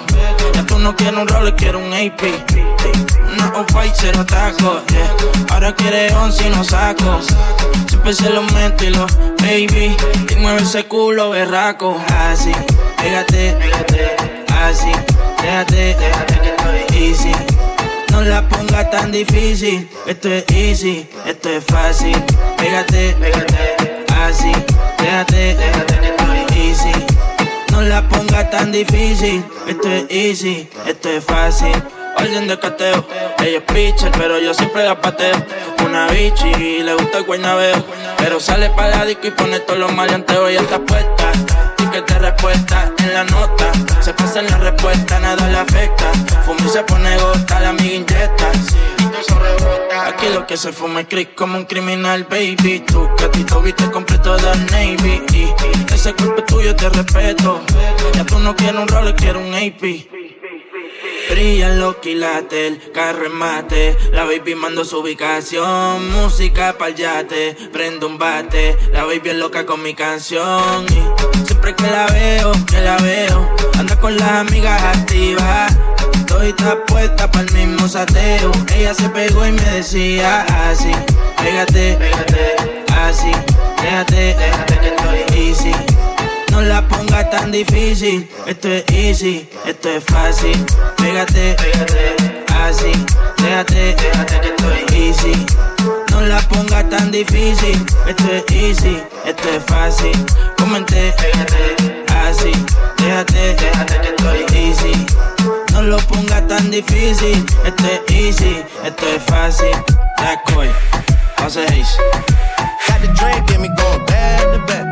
Ya 0.54 0.66
tú 0.66 0.80
no 0.80 0.96
quieres 0.96 1.20
un 1.20 1.28
rol, 1.28 1.54
quieres 1.58 1.82
un 1.82 1.92
AP. 1.92 2.22
Una 3.34 3.60
off-white, 3.60 3.96
cero 4.00 4.26
taco. 4.26 4.82
yeah. 4.88 5.16
Ahora 5.50 5.76
quieres 5.76 6.14
once 6.14 6.48
y 6.48 6.52
no 6.52 6.64
saco. 6.64 7.20
Siempre 7.90 8.14
se 8.14 8.30
lo 8.30 8.44
meto 8.44 8.86
y 8.86 8.92
lo 8.92 9.08
baby. 9.42 9.94
Y 10.30 10.36
mueve 10.38 10.62
ese 10.62 10.86
culo 10.86 11.32
berraco. 11.32 12.02
Así, 12.18 12.54
pégate, 12.98 13.58
así, 14.48 14.92
déjate, 15.42 15.98
easy. 16.94 17.53
No 18.14 18.22
la 18.22 18.48
pongas 18.48 18.92
tan 18.92 19.12
difícil. 19.12 19.90
Esto 20.06 20.30
es 20.30 20.46
easy, 20.50 21.10
esto 21.26 21.50
es 21.50 21.64
fácil. 21.66 22.16
Pégate, 22.58 23.16
así, 24.24 24.52
déjate, 25.00 25.58
easy. 26.56 26.92
No 27.72 27.82
la 27.82 28.08
pongas 28.08 28.50
tan 28.52 28.72
difícil. 28.72 29.44
Esto 29.68 29.88
es 29.90 30.06
easy, 30.10 30.70
esto 30.86 31.10
es 31.10 31.26
fácil. 31.26 31.74
Orden 32.16 32.48
de 32.48 32.60
cateo, 32.60 33.06
ella 33.40 33.58
es 33.58 33.64
pitcher, 33.64 34.12
pero 34.12 34.40
yo 34.40 34.54
siempre 34.54 34.84
la 34.84 35.02
pateo. 35.02 35.36
Una 35.84 36.08
bichi 36.08 36.48
y 36.48 36.84
le 36.84 36.94
gusta 36.94 37.18
el 37.18 37.24
guaynabeo. 37.26 37.84
Pero 38.18 38.40
sale 38.40 38.70
para 38.70 39.04
disco 39.06 39.28
y 39.28 39.32
pone 39.32 39.60
todos 39.60 39.80
los 39.80 39.92
maleanteos. 39.92 40.52
Ella 40.52 40.62
está 40.62 40.80
puesta, 40.80 41.32
ticket 41.94 42.08
de 42.08 42.20
respuesta 42.20 42.92
en 43.00 43.14
la 43.14 43.24
nota. 43.24 43.72
Se 44.02 44.14
pasa 44.14 44.40
en 44.40 44.48
la 44.48 44.58
respuesta, 44.58 45.20
nada 45.20 45.48
le 45.48 45.58
afecta. 45.58 46.12
Fuma 46.46 46.60
y 46.66 46.70
se 46.70 46.84
pone 46.84 47.18
gota, 47.18 47.60
la 47.60 47.70
amiga 47.70 47.96
inyecta. 47.96 48.52
Aquí 50.08 50.28
lo 50.34 50.46
que 50.48 50.58
se 50.58 50.72
fuma 50.72 51.02
es 51.02 51.08
creek 51.08 51.36
como 51.36 51.58
un 51.58 51.66
criminal, 51.66 52.24
baby. 52.24 52.84
Que 53.18 53.30
ti 53.30 53.44
te 53.44 53.60
viste 53.60 53.92
completo 53.92 54.36
de 54.38 54.56
Navy. 54.72 55.22
Y 55.34 55.94
ese 55.94 56.14
cuerpo 56.14 56.40
es 56.40 56.46
tuyo, 56.46 56.76
te 56.76 56.90
respeto. 56.90 57.62
Ya 58.14 58.26
tú 58.26 58.40
no 58.40 58.56
quieres 58.56 58.82
un 58.82 58.88
rol, 58.88 59.16
quieres 59.16 59.42
un 59.42 59.54
AP. 59.54 60.43
Brillan 61.30 61.80
los 61.80 61.96
quilates, 61.98 62.72
el 62.72 62.92
carro 62.92 63.26
en 63.26 63.36
mate. 63.36 63.98
La 64.12 64.24
baby 64.24 64.56
mando 64.56 64.86
su 64.86 65.00
ubicación. 65.00 66.12
Música 66.12 66.78
pa'l 66.78 66.96
yate, 66.96 67.56
prendo 67.72 68.08
un 68.08 68.18
bate. 68.18 68.78
La 68.92 69.06
baby 69.06 69.30
es 69.30 69.36
loca 69.36 69.66
con 69.66 69.82
mi 69.82 69.94
canción. 69.94 70.86
Y 70.90 71.46
siempre 71.46 71.76
que 71.76 71.84
la 71.84 72.08
veo, 72.08 72.52
que 72.70 72.82
la 72.82 72.98
veo, 72.98 73.56
anda 73.80 74.00
con 74.00 74.16
las 74.18 74.30
amigas 74.30 74.82
activas. 74.84 75.76
Estoy 76.14 76.50
está 76.50 76.84
puesta 76.86 77.30
para 77.32 77.46
el 77.46 77.54
mismo 77.54 77.88
sateo. 77.88 78.52
Ella 78.76 78.94
se 78.94 79.10
pegó 79.10 79.46
y 79.46 79.52
me 79.52 79.64
decía 79.72 80.46
así: 80.70 80.92
Pégate, 81.38 81.98
así, 82.96 83.32
déjate, 83.82 84.36
easy. 85.36 85.93
No 86.54 86.62
la 86.62 86.88
pongas 86.88 87.32
tan 87.32 87.52
difícil, 87.52 88.30
esto 88.46 88.68
es 88.68 88.84
easy, 88.92 89.50
esto 89.66 89.90
es 89.90 90.04
fácil. 90.04 90.66
Pégate, 90.98 91.56
así, 92.62 92.92
déjate, 93.38 93.96
easy. 94.94 95.34
No 96.12 96.22
la 96.22 96.40
pongas 96.42 96.88
tan 96.92 97.10
difícil, 97.10 97.84
esto 98.08 98.32
es 98.32 98.44
easy, 98.52 99.02
esto 99.26 99.50
es 99.50 99.64
fácil. 99.66 100.26
Comenté, 100.56 101.16
así, 102.24 102.52
déjate, 103.00 103.58
easy. 104.54 105.08
No 105.72 105.82
lo 105.82 105.98
pongas 105.98 106.48
tan 106.48 106.70
difícil, 106.70 107.44
esto 107.66 107.84
es 107.84 108.16
easy, 108.16 108.64
esto 108.86 109.06
es 109.08 109.24
fácil. 109.24 109.76
Ya 110.20 110.40
coy, 110.54 110.70
Hayes. 111.40 111.98
Got 112.88 113.02
the 113.02 113.08
drink, 113.16 113.48
get 113.48 113.60
me 113.60 113.70
going 113.76 114.06
back 114.06 114.42
to 114.54 114.60
back. 114.68 114.83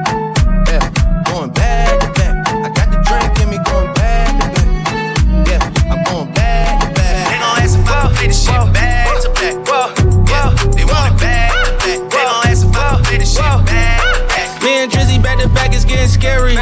Scary. 16.12 16.55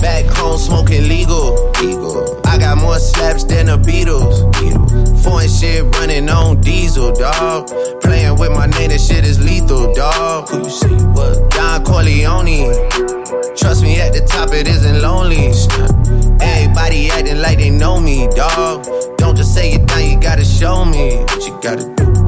Back 0.00 0.24
home 0.26 0.58
smoking 0.58 1.08
legal. 1.08 1.70
legal. 1.80 2.40
I 2.46 2.58
got 2.58 2.78
more 2.78 2.98
slaps 2.98 3.44
than 3.44 3.66
the 3.66 3.78
Beatles. 3.78 4.50
Beatles. 4.52 5.22
Foreign 5.22 5.48
shit 5.48 5.84
running 5.96 6.28
on 6.28 6.60
diesel, 6.60 7.12
dog. 7.12 7.68
Playing 8.00 8.38
with 8.38 8.52
my 8.52 8.66
name, 8.66 8.90
this 8.90 9.06
shit 9.06 9.24
is 9.24 9.38
lethal, 9.40 9.92
dog. 9.94 10.48
Who 10.48 10.64
you 10.64 10.70
say 10.70 10.94
what? 11.16 11.50
Don 11.50 11.84
Corleone. 11.84 12.72
Trust 13.56 13.82
me, 13.82 14.00
at 14.00 14.12
the 14.12 14.24
top 14.26 14.52
it 14.52 14.68
isn't 14.68 15.00
lonely. 15.02 15.52
Everybody 16.40 17.10
acting 17.10 17.40
like 17.40 17.58
they 17.58 17.70
know 17.70 18.00
me, 18.00 18.28
dog. 18.28 18.86
Don't 19.18 19.36
just 19.36 19.54
say 19.54 19.72
it 19.72 19.84
now, 19.86 19.98
you 19.98 20.18
gotta 20.20 20.44
show 20.44 20.84
me 20.84 21.16
what 21.16 21.46
you 21.46 21.58
gotta 21.62 21.94
do. 21.94 22.15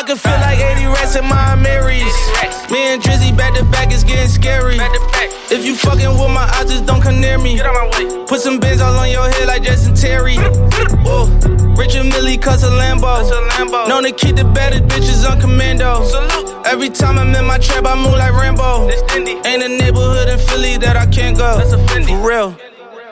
I 0.00 0.02
can 0.02 0.16
feel 0.16 0.32
like 0.32 0.58
80 0.58 0.86
rats 0.86 1.14
in 1.14 1.26
my 1.26 1.54
Marys. 1.56 2.16
Me 2.70 2.88
and 2.88 3.02
Drizzy 3.02 3.36
back 3.36 3.52
to 3.58 3.64
back 3.66 3.92
is 3.92 4.02
getting 4.02 4.28
scary. 4.28 4.78
If 5.50 5.66
you 5.66 5.76
fucking 5.76 6.08
with 6.08 6.30
my 6.30 6.48
eyes, 6.56 6.70
just 6.70 6.86
don't 6.86 7.02
come 7.02 7.20
near 7.20 7.36
me. 7.36 7.60
Put 8.26 8.40
some 8.40 8.58
bins 8.58 8.80
all 8.80 8.96
on 8.96 9.10
your 9.10 9.28
head 9.28 9.46
like 9.46 9.62
Jason 9.62 9.94
Terry. 9.94 10.36
Whoa. 11.04 11.26
Richard 11.76 12.04
Millie 12.04 12.38
cuss 12.38 12.62
a 12.62 12.70
Lambo. 12.70 13.88
Known 13.90 14.04
to 14.04 14.12
keep 14.12 14.36
the 14.36 14.44
baddest 14.44 14.84
bitches 14.84 15.30
on 15.30 15.38
commando. 15.38 16.00
Every 16.64 16.88
time 16.88 17.18
I'm 17.18 17.34
in 17.34 17.44
my 17.44 17.58
trap, 17.58 17.84
I 17.84 17.94
move 17.94 18.16
like 18.16 18.32
Rambo. 18.32 18.88
Ain't 18.88 19.62
a 19.62 19.68
neighborhood 19.68 20.30
in 20.30 20.38
Philly 20.38 20.78
that 20.78 20.96
I 20.96 21.04
can't 21.04 21.36
go. 21.36 21.60
For 22.06 22.26
real. 22.26 22.56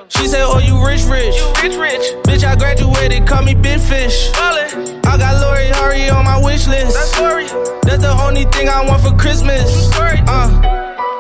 She 0.09 0.27
said, 0.27 0.43
Oh, 0.43 0.59
you 0.59 0.85
rich, 0.85 1.05
rich. 1.05 1.37
You 1.37 1.53
rich, 1.63 1.77
rich. 1.77 2.15
Bitch, 2.25 2.45
I 2.45 2.57
graduated, 2.57 3.27
call 3.27 3.43
me 3.43 3.55
Big 3.55 3.81
Fish. 3.81 4.31
Ballin'. 4.33 5.01
I 5.05 5.17
got 5.17 5.41
Lori 5.41 5.69
Hurry 5.69 6.09
on 6.11 6.25
my 6.25 6.41
wish 6.43 6.67
list. 6.67 6.95
That's 6.95 7.19
Lori. 7.21 7.47
That's 7.83 8.03
the 8.03 8.15
only 8.23 8.45
thing 8.45 8.69
I 8.69 8.85
want 8.87 9.03
for 9.03 9.17
Christmas. 9.17 9.89
Uh. 9.97 10.98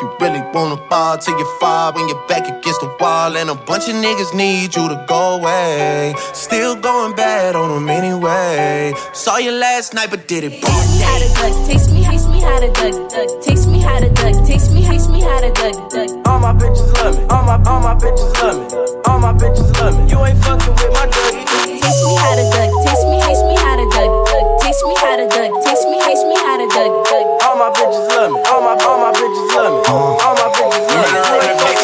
you 0.04 0.12
really 0.20 0.44
wanna 0.54 0.78
fall 0.90 1.18
till 1.18 1.38
you 1.40 1.48
fall 1.60 1.94
when 1.94 2.08
you're 2.10 2.28
back 2.28 2.44
against 2.48 2.82
the 2.82 2.92
wall. 3.00 3.36
And 3.38 3.50
a 3.50 3.56
bunch 3.56 3.88
of 3.88 3.96
niggas 3.96 4.34
need 4.36 4.76
you 4.76 4.90
to 4.90 5.06
go 5.08 5.40
away. 5.40 6.14
Still 6.34 6.76
going 6.76 7.16
bad 7.16 7.56
on 7.56 7.70
them 7.70 7.90
anyway. 7.90 8.94
Saw 9.14 9.38
you 9.38 9.52
last 9.52 9.94
night, 9.94 10.10
but 10.10 10.28
did 10.28 10.44
it 10.44 10.64
How 10.64 11.20
to 11.20 11.28
duck, 11.40 11.56
taste 11.68 11.92
me, 11.92 12.04
taste 12.04 12.28
me 12.30 12.42
how 12.42 12.60
to 12.60 12.68
duck, 12.68 12.96
duck, 13.12 13.42
taste 13.42 13.68
me 13.70 13.80
how 13.80 14.00
to 14.00 14.10
duck, 14.10 14.36
taste 14.46 14.72
me, 14.74 14.86
taste 14.86 15.10
me 15.10 15.22
how 15.22 15.40
to 15.40 15.52
duck, 15.52 15.90
duck. 15.90 16.10
All 16.28 16.40
my 16.40 16.54
bitches 16.54 16.92
love 17.00 17.16
me. 17.18 17.24
All 17.32 17.44
my 17.44 17.56
all 17.64 17.80
my 17.80 17.96
bitches 17.96 18.34
love 18.44 18.60
me. 18.60 19.02
All 19.08 19.20
my 19.20 19.34
bitches 19.34 19.72
love 19.80 19.96
me. 19.96 20.12
You 20.12 20.20
ain't 20.26 20.40
fucking 20.44 20.74
with 20.74 20.92
my 20.92 21.08
doggy. 21.08 21.44
Taste 21.80 22.04
me 22.04 22.16
how 22.20 22.36
to 22.36 22.44
duck, 22.52 22.72
taste 22.84 23.08
me, 23.08 23.18
taste 23.24 23.46
me 23.48 23.56
how 23.56 23.76
to 23.80 23.86
duck, 23.96 24.12
duck, 24.28 24.46
taste 24.62 24.84
me 24.84 24.96
how 25.00 25.16
to 25.16 25.26
duck, 25.32 25.52
taste 25.64 25.88
me, 25.88 25.98
taste 26.04 26.28
me 26.28 26.36
how 26.36 26.58
to 26.60 26.68
duck, 26.76 26.92
duck. 27.08 27.43
All 27.54 27.60
my 27.60 27.70
bitches 27.70 28.10
love 28.10 28.32
me. 28.32 28.42
All 28.50 28.62
my 28.62 28.84
all 28.84 28.98
my 28.98 29.12
bitches 29.12 29.56
love 29.56 29.74
me. 29.74 29.94
All 29.94 30.34
my 30.34 30.50
bitches 30.58 30.90
love 30.90 31.78
me. 31.78 31.83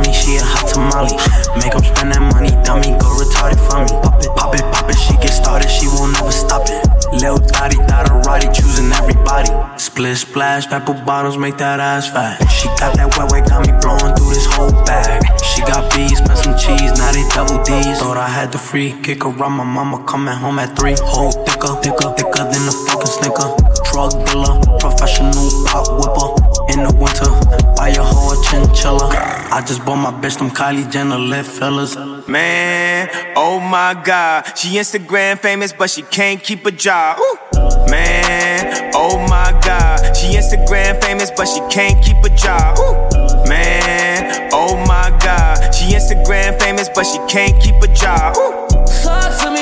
She 0.00 0.36
a 0.36 0.42
hot 0.42 0.68
tamale. 0.72 1.12
Make 1.60 1.72
Make 1.72 1.74
'em 1.76 1.84
spend 1.84 2.12
that 2.12 2.24
money, 2.32 2.48
dummy, 2.64 2.96
go 2.96 3.08
retarded 3.16 3.60
for 3.60 3.80
me. 3.80 3.92
Pop 4.00 4.20
it, 4.24 4.32
pop 4.36 4.54
it, 4.54 4.64
pop 4.72 4.88
it, 4.88 4.96
she 4.96 5.12
get 5.20 5.32
started, 5.32 5.68
she 5.68 5.86
won't 5.88 6.12
never 6.12 6.32
stop 6.32 6.64
it. 6.64 6.80
Lil 7.12 7.36
Dottie, 7.36 7.76
Dotterati, 7.88 8.48
choosing 8.52 8.92
everybody. 8.92 9.52
Split 9.76 10.16
splash, 10.16 10.66
pepper 10.66 10.94
bottles, 11.04 11.36
make 11.36 11.58
that 11.58 11.80
ass 11.80 12.08
fat. 12.08 12.40
She 12.48 12.68
got 12.80 12.96
that 12.96 13.16
wet 13.16 13.32
wet, 13.32 13.48
got 13.48 13.68
me 13.68 13.72
blowing 13.80 14.16
through 14.16 14.32
this 14.32 14.46
whole 14.48 14.72
bag. 14.88 15.20
She 15.44 15.60
got 15.62 15.92
bees, 15.92 16.16
spent 16.16 16.38
some 16.38 16.56
cheese, 16.56 16.92
now 16.96 17.12
they 17.12 17.24
double 17.36 17.62
D's. 17.62 18.00
Thought 18.00 18.16
I 18.16 18.28
had 18.28 18.52
the 18.52 18.58
free 18.58 18.96
kick 19.02 19.24
around 19.24 19.52
my 19.60 19.64
mama 19.64 20.04
coming 20.04 20.34
home 20.34 20.58
at 20.58 20.76
three. 20.76 20.96
Whole 21.04 21.32
thicker, 21.44 21.72
thicker, 21.84 22.08
thicker 22.16 22.44
than 22.48 22.64
a 22.68 22.74
fucking 22.88 23.12
snicker. 23.16 23.48
Drug 23.92 24.12
dealer, 24.24 24.56
professional 24.80 25.48
pop 25.68 25.88
whipper. 26.00 26.41
In 26.68 26.84
the 26.84 26.94
winter, 26.96 27.30
buy 27.76 27.88
a 27.88 28.02
whole 28.02 28.40
chinchilla. 28.42 29.08
I 29.52 29.62
just 29.66 29.84
bought 29.84 29.96
my 29.96 30.10
bitch 30.10 30.38
them 30.38 30.50
Kylie 30.50 30.90
Jenner 30.90 31.18
lip 31.18 31.44
fillers. 31.46 31.96
Man, 32.28 33.08
oh 33.36 33.60
my 33.60 34.00
god. 34.04 34.56
She 34.56 34.76
Instagram 34.78 35.38
famous, 35.38 35.72
but 35.72 35.90
she 35.90 36.02
can't 36.02 36.42
keep 36.42 36.64
a 36.64 36.70
job. 36.70 37.18
Ooh. 37.18 37.90
Man, 37.90 38.92
oh 38.94 39.18
my 39.28 39.58
god. 39.64 40.16
She 40.16 40.28
Instagram 40.36 41.02
famous, 41.02 41.30
but 41.30 41.46
she 41.46 41.60
can't 41.70 42.02
keep 42.04 42.18
a 42.24 42.30
job. 42.30 42.78
Ooh. 42.78 43.48
Man, 43.48 44.50
oh 44.52 44.76
my 44.86 45.10
god. 45.22 45.74
She 45.74 45.92
Instagram 45.94 46.58
famous, 46.60 46.88
but 46.94 47.04
she 47.04 47.18
can't 47.28 47.60
keep 47.62 47.76
a 47.82 47.88
job. 47.88 48.36
Ooh. 48.36 48.68
Talk 49.02 49.40
to 49.42 49.50
me, 49.50 49.61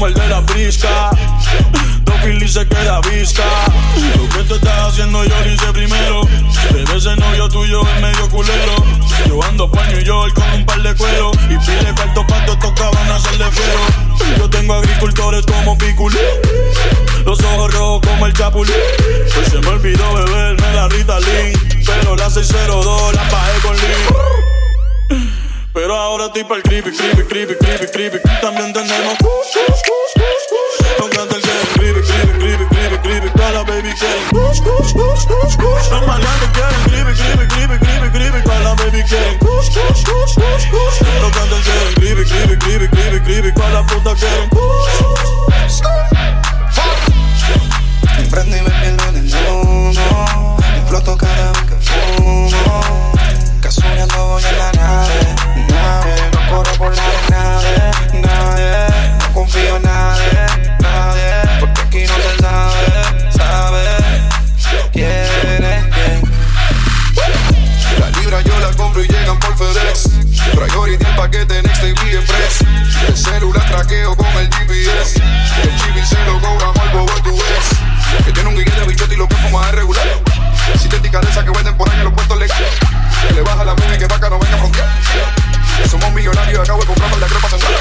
como 0.00 0.06
el 0.06 0.14
de 0.14 0.28
la 0.28 0.40
brisca. 0.40 1.10
Philly 2.22 2.48
se 2.48 2.66
queda 2.66 3.02
visca. 3.02 3.44
Lo 4.16 4.28
que 4.30 4.44
tú 4.44 4.54
estás 4.54 4.88
haciendo 4.88 5.22
yo 5.24 5.38
lo 5.38 5.52
hice 5.52 5.72
primero. 5.74 6.22
Pero 6.72 6.96
ese 6.96 7.16
novio 7.16 7.48
tuyo 7.50 7.82
es 7.82 8.00
medio 8.00 8.30
culero. 8.30 8.76
Yo 9.26 9.44
ando 9.44 9.70
pa' 9.70 9.84
New 9.88 10.00
York 10.00 10.32
con 10.34 10.50
un 10.54 10.64
par 10.64 10.80
de 10.80 10.94
cuero. 10.94 11.32
Y 11.50 11.58
pide 11.58 11.94
cuarto 11.94 12.26
pa' 12.26 12.46
todos 12.46 12.58
estos 12.58 12.72
cabrones 12.72 13.12
hacer 13.12 13.38
de 13.38 13.50
feo. 13.50 14.38
Yo 14.38 14.48
tengo 14.48 14.74
agricultores 14.74 15.44
como 15.44 15.76
Piculín. 15.76 16.18
Los 17.26 17.38
ojos 17.42 17.74
rojos 17.74 18.00
como 18.06 18.24
el 18.24 18.32
chapulín. 18.32 18.74
Pues 19.34 19.48
se 19.48 19.58
me 19.58 19.68
olvidó 19.68 20.14
beberme 20.14 20.74
la 20.74 20.88
Ritalin. 20.88 21.52
Pero 21.84 22.16
la 22.16 22.30
602 22.30 23.14
la 23.14 23.28
pagué 23.28 23.58
con 23.62 23.76
Lean. 23.76 24.29
Pero 25.72 25.94
ahora 25.94 26.26
estoy 26.26 26.42
pa'l 26.44 26.62
creepy, 26.62 26.90
creepy, 26.90 27.22
creepy, 27.24 27.54
creepy, 27.54 27.86
creepy. 27.86 28.18
También 28.40 28.72
tenemos. 28.72 29.16
Con 30.98 31.08
cantar 31.10 31.40
que 31.40 31.50
creepy, 31.74 32.00
creepy, 32.00 32.32
creepy, 32.38 32.66
creepy, 32.66 32.98
creepy. 32.98 33.30
Toda 33.30 33.50
la 33.52 33.62
baby 33.62 33.92
quieren. 33.94 34.24
Los 34.32 36.06
maleantes 36.06 36.50
quieren 36.52 36.80
creepy, 36.84 37.12
creepy, 37.14 37.46
creepy, 37.46 37.78
creepy, 37.78 38.10
creepy. 38.10 38.42
Toda 38.42 38.60
la 38.60 38.74
baby 38.74 39.02
quieren. 39.04 39.38
Los 39.40 41.30
cantantes 41.30 41.64
quieren 41.64 41.94
creepy, 41.94 42.24
creepy, 42.24 42.56
creepy, 42.58 42.88
creepy, 42.88 43.20
creepy. 43.20 43.52
Toda 43.52 43.70
la 43.70 43.82
puta 43.86 44.14
quieren. 44.16 44.50
El 71.32 71.46
paquete 71.46 71.62
Next 71.62 71.82
Day 71.82 71.92
Express 71.92 72.60
El 73.06 73.16
celular 73.16 73.64
traqueo 73.68 74.16
con 74.16 74.26
el 74.26 74.48
GPS 74.52 75.22
El 75.62 75.76
chip 75.76 76.04
se 76.04 76.24
lo 76.24 76.40
cobramos 76.40 76.78
al 76.78 76.88
bobo 76.90 77.12
tu 77.22 77.30
ex 77.30 78.24
Que 78.24 78.32
tiene 78.32 78.48
un 78.48 78.56
guille 78.56 78.72
de 78.72 78.86
bichote 78.86 79.14
y 79.14 79.16
lo 79.16 79.28
que 79.28 79.36
fuma 79.36 79.68
es 79.68 79.74
regular 79.76 80.06
Sintética 80.76 81.20
de 81.20 81.30
esa 81.30 81.44
que 81.44 81.50
venden 81.50 81.76
por 81.76 81.88
ahí 81.88 81.98
en 81.98 82.04
los 82.04 82.14
puestos 82.14 82.36
legales 82.36 82.72
Que 83.28 83.34
le 83.34 83.42
baja 83.42 83.64
la 83.64 83.74
movie 83.74 83.98
que 83.98 84.06
vaca 84.06 84.28
no 84.28 84.38
venga 84.40 84.56
a 84.56 84.58
frontear 84.58 84.88
Somos 85.88 86.12
millonarios 86.12 86.58
y 86.58 86.62
acabo 86.62 86.80
de 86.80 86.86
comprarnos 86.86 87.20
la 87.20 87.26
crepa 87.26 87.48
central 87.48 87.74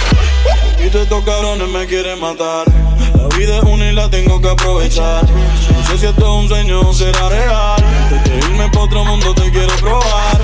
Y 0.85 0.89
todos 0.89 1.03
estos 1.05 1.23
cabrones 1.23 1.67
me 1.69 1.87
quieren 1.87 2.19
matar. 2.19 2.67
La 3.15 3.35
vida 3.35 3.57
es 3.57 3.63
una 3.63 3.89
y 3.89 3.93
la 3.93 4.09
tengo 4.09 4.39
que 4.39 4.49
aprovechar. 4.49 5.23
No 5.23 5.87
sé 5.87 5.97
si 5.97 6.05
esto 6.05 6.21
es 6.21 6.43
un 6.43 6.47
sueño 6.47 6.81
o 6.81 6.93
será 6.93 7.29
real. 7.29 7.83
Antes 7.83 8.23
de 8.23 8.37
irme 8.37 8.69
pa' 8.69 8.79
otro 8.79 9.03
mundo 9.05 9.33
te 9.33 9.51
quiero 9.51 9.75
probar. 9.77 10.38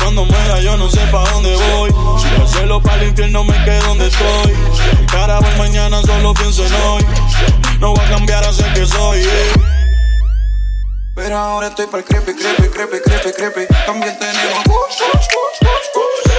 Cuando 0.00 0.24
muera 0.24 0.60
yo 0.60 0.76
no 0.76 0.88
sé 0.90 1.00
pa' 1.12 1.24
dónde 1.30 1.54
voy. 1.56 1.90
Si 2.20 2.28
al 2.40 2.48
cielo 2.48 2.82
para 2.82 3.02
el 3.02 3.08
infierno 3.08 3.44
me 3.44 3.64
quedo 3.64 3.82
donde 3.88 4.08
estoy. 4.08 4.54
Cara 5.10 5.40
va 5.40 5.50
mañana, 5.58 6.02
solo 6.02 6.34
pienso 6.34 6.64
en 6.66 6.74
hoy. 6.74 7.06
No 7.78 7.94
voy 7.94 8.04
a 8.04 8.08
cambiar 8.08 8.44
a 8.44 8.52
ser 8.52 8.72
que 8.72 8.86
soy. 8.86 9.20
eh. 9.20 9.52
Pero 11.14 11.36
ahora 11.36 11.68
estoy 11.68 11.86
para 11.86 12.02
creepy, 12.02 12.32
creepy, 12.34 12.68
creepy, 12.68 12.98
creepy, 13.04 13.32
creepy. 13.32 13.74
También 13.86 14.18
tenemos 14.18 14.64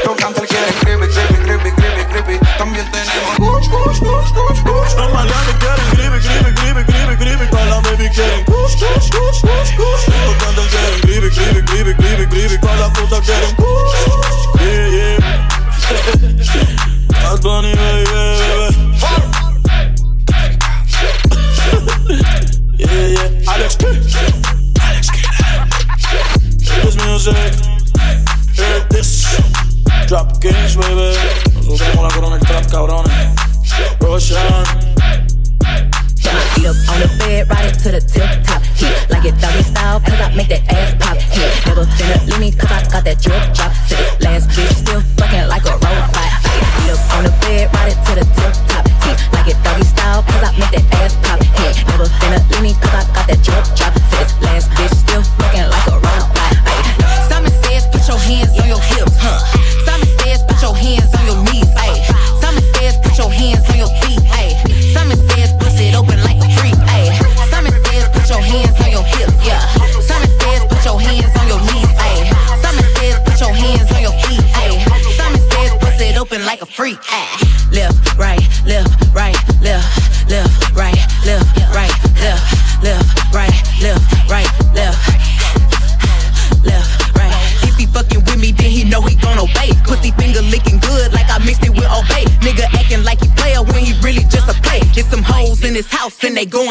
Los 0.06 0.16
cantores 0.18 0.50
quieren 0.50 0.74
creepy, 0.82 1.08
creepy, 1.08 1.36
creepy, 1.44 1.72
creepy, 1.72 2.06
creepy. 2.06 2.40
Creepy, 2.58 2.82
creepy, 2.82 3.04
creepy, 3.04 3.28
creepy, 3.28 3.28
creepy. 3.28 3.28
Creepy, 11.02 11.30
creepy, 11.30 11.94
creepy, 11.94 12.26
creepy, 12.28 12.58
creepy. 12.58 12.72
Yeah, 14.60 14.88
yeah. 14.88 15.42
This 26.84 26.96
music. 27.06 27.71
Drop 30.12 30.42
Kings, 30.42 30.76
baby. 30.76 31.16
Nosotros 31.56 31.80
tenemos 31.80 32.04
la 32.04 32.10
corona 32.10 32.40
trap, 32.40 32.66
cabrones. 32.70 33.10
Roshan. 34.02 34.38
Up 36.68 36.76
on 36.92 37.00
the 37.00 37.08
bed, 37.18 37.50
ride 37.50 37.72
it 37.72 37.80
to 37.80 37.92
the 37.92 38.02
tip 38.02 38.28
top. 38.44 38.62
Hit 38.76 39.10
like 39.10 39.24
it 39.24 39.40
doggy 39.40 39.64
style, 39.64 40.02
cause 40.02 40.20
I 40.20 40.36
make 40.36 40.50
that 40.50 40.68
ass 40.68 40.96
pop. 41.00 41.16
Hit 41.16 41.66
never 41.66 41.86
finna 41.96 42.28
leave 42.28 42.40
me, 42.42 42.52
cause 42.52 42.70
I 42.70 42.84
got 42.92 43.06
that 43.06 43.22
drip 43.24 43.40
drop. 43.56 43.72
This 43.88 44.20
last 44.20 44.50
bitch, 44.50 44.84
still 44.84 45.00
fucking 45.16 45.48
like 45.48 45.64
a 45.64 45.80
robot. 45.80 46.12
Up 46.92 47.16
on 47.16 47.24
the 47.24 47.32
bed, 47.40 47.72
ride 47.72 47.96
it 47.96 48.00
to 48.04 48.12
the 48.20 48.28
tip 48.36 48.52
top. 48.68 48.84
Hit 49.08 49.16
like 49.32 49.48
it 49.48 49.64
doggy 49.64 49.86
style, 49.88 50.24
cause 50.24 50.44
I 50.44 50.52
make 50.60 50.76
that 50.76 50.92
ass 51.00 51.16
pop. 51.24 51.40
Hit 51.40 51.88
never 51.88 52.12
finna 52.20 52.44
leave 52.52 52.64
me, 52.64 52.74
cause 52.84 53.00
I 53.00 53.08
got 53.16 53.28
that 53.32 53.40
drip 53.40 53.64
drop. 53.80 54.11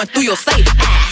Going 0.01 0.09
through 0.09 0.22
your 0.22 0.36
safe. 0.36 1.09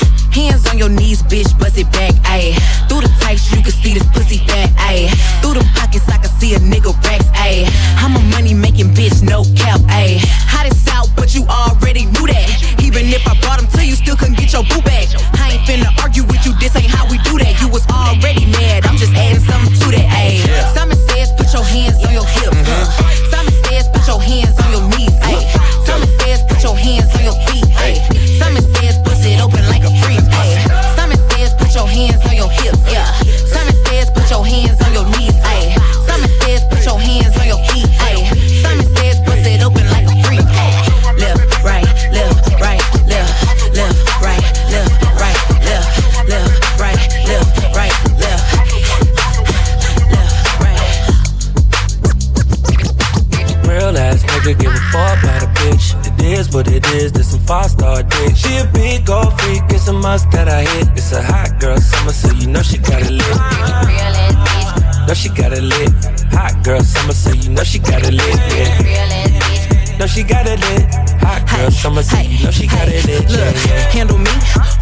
Got 62.79 63.03
it 63.03 63.11
lit. 63.11 63.37
Know 65.07 65.15
she 65.15 65.29
got 65.29 65.53
it 65.53 65.63
lit. 65.63 65.91
Hot 66.33 66.65
girl 66.65 66.81
summer, 66.81 67.13
so 67.13 67.33
you 67.33 67.51
know 67.51 67.65
she 67.65 67.79
got 67.79 68.03
it 68.05 68.13
lit. 68.13 68.37
Yeah. 68.57 69.99
Know 69.99 70.07
she 70.07 70.23
got 70.23 70.47
it 70.47 70.61
lit. 70.61 71.08
Hot 71.21 71.43
girl 71.49 71.71
summer, 71.71 72.03
you 72.23 72.45
know 72.45 72.51
she 72.51 72.67
got 72.67 72.89
it 72.89 73.05
Look, 73.07 73.55
yeah. 73.67 73.91
handle 73.91 74.19
me? 74.19 74.31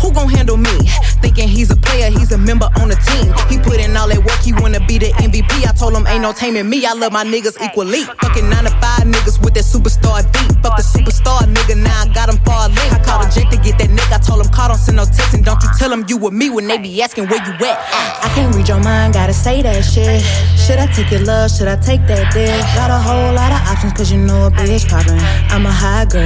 Who 0.01 0.12
gon' 0.12 0.28
handle 0.28 0.57
me? 0.57 0.76
Thinking 1.22 1.49
he's 1.49 1.70
a 1.70 1.76
player, 1.76 2.11
he's 2.11 2.32
a 2.32 2.39
member 2.39 2.68
on 2.80 2.89
the 2.89 2.99
team. 3.09 3.32
He 3.49 3.59
put 3.59 3.80
in 3.80 3.97
all 3.97 4.09
that 4.09 4.20
work, 4.22 4.41
he 4.45 4.53
wanna 4.53 4.80
be 4.87 4.99
the 4.99 5.11
MVP. 5.18 5.66
I 5.66 5.72
told 5.72 5.97
him 5.97 6.07
ain't 6.07 6.22
no 6.22 6.32
taming 6.32 6.68
me. 6.68 6.84
I 6.87 6.93
love 6.93 7.12
my 7.12 7.24
niggas 7.24 7.57
equally. 7.62 8.05
Fucking 8.05 8.49
nine 8.49 8.64
to 8.64 8.74
five 8.82 9.07
niggas 9.07 9.43
with 9.43 9.55
that 9.55 9.64
superstar 9.64 10.22
deep. 10.32 10.53
Fuck 10.62 10.76
the 10.76 10.84
superstar 10.84 11.43
nigga, 11.49 11.76
now 11.82 12.03
I 12.03 12.09
got 12.12 12.28
him 12.28 12.39
far 12.45 12.68
link. 12.68 12.93
I 12.93 12.99
called 13.03 13.26
a 13.26 13.30
jet 13.30 13.51
to 13.53 13.59
get 13.59 13.78
that 13.78 13.91
nigga. 13.91 14.14
I 14.14 14.18
told 14.18 14.45
him 14.45 14.51
call, 14.53 14.68
don't 14.68 14.78
send 14.78 14.97
no 14.97 15.05
text, 15.05 15.34
and 15.34 15.45
don't 15.45 15.62
you 15.62 15.70
tell 15.78 15.93
him 15.93 16.05
you 16.09 16.16
with 16.16 16.32
me 16.32 16.51
when 16.51 16.66
they 16.66 16.78
be 16.78 17.03
asking 17.03 17.28
where 17.28 17.43
you 17.47 17.55
at. 17.64 17.76
I 18.24 18.28
can't 18.34 18.55
read 18.55 18.68
your 18.68 18.80
mind, 18.80 19.14
gotta 19.14 19.34
say 19.34 19.62
that 19.62 19.82
shit. 19.84 20.20
Should 20.59 20.78
I 20.78 20.87
take 20.91 21.11
your 21.11 21.22
love? 21.22 21.51
Should 21.51 21.68
I 21.68 21.76
take 21.76 22.03
that 22.11 22.32
dick? 22.32 22.51
Got 22.74 22.91
a 22.91 22.99
whole 22.99 23.32
lot 23.34 23.53
of 23.55 23.61
options, 23.70 23.93
cause 23.95 24.11
you 24.11 24.18
know 24.18 24.47
a 24.47 24.51
bitch 24.51 24.89
poppin'. 24.89 25.18
I'm 25.55 25.64
a 25.66 25.70
high 25.70 26.05
girl, 26.07 26.25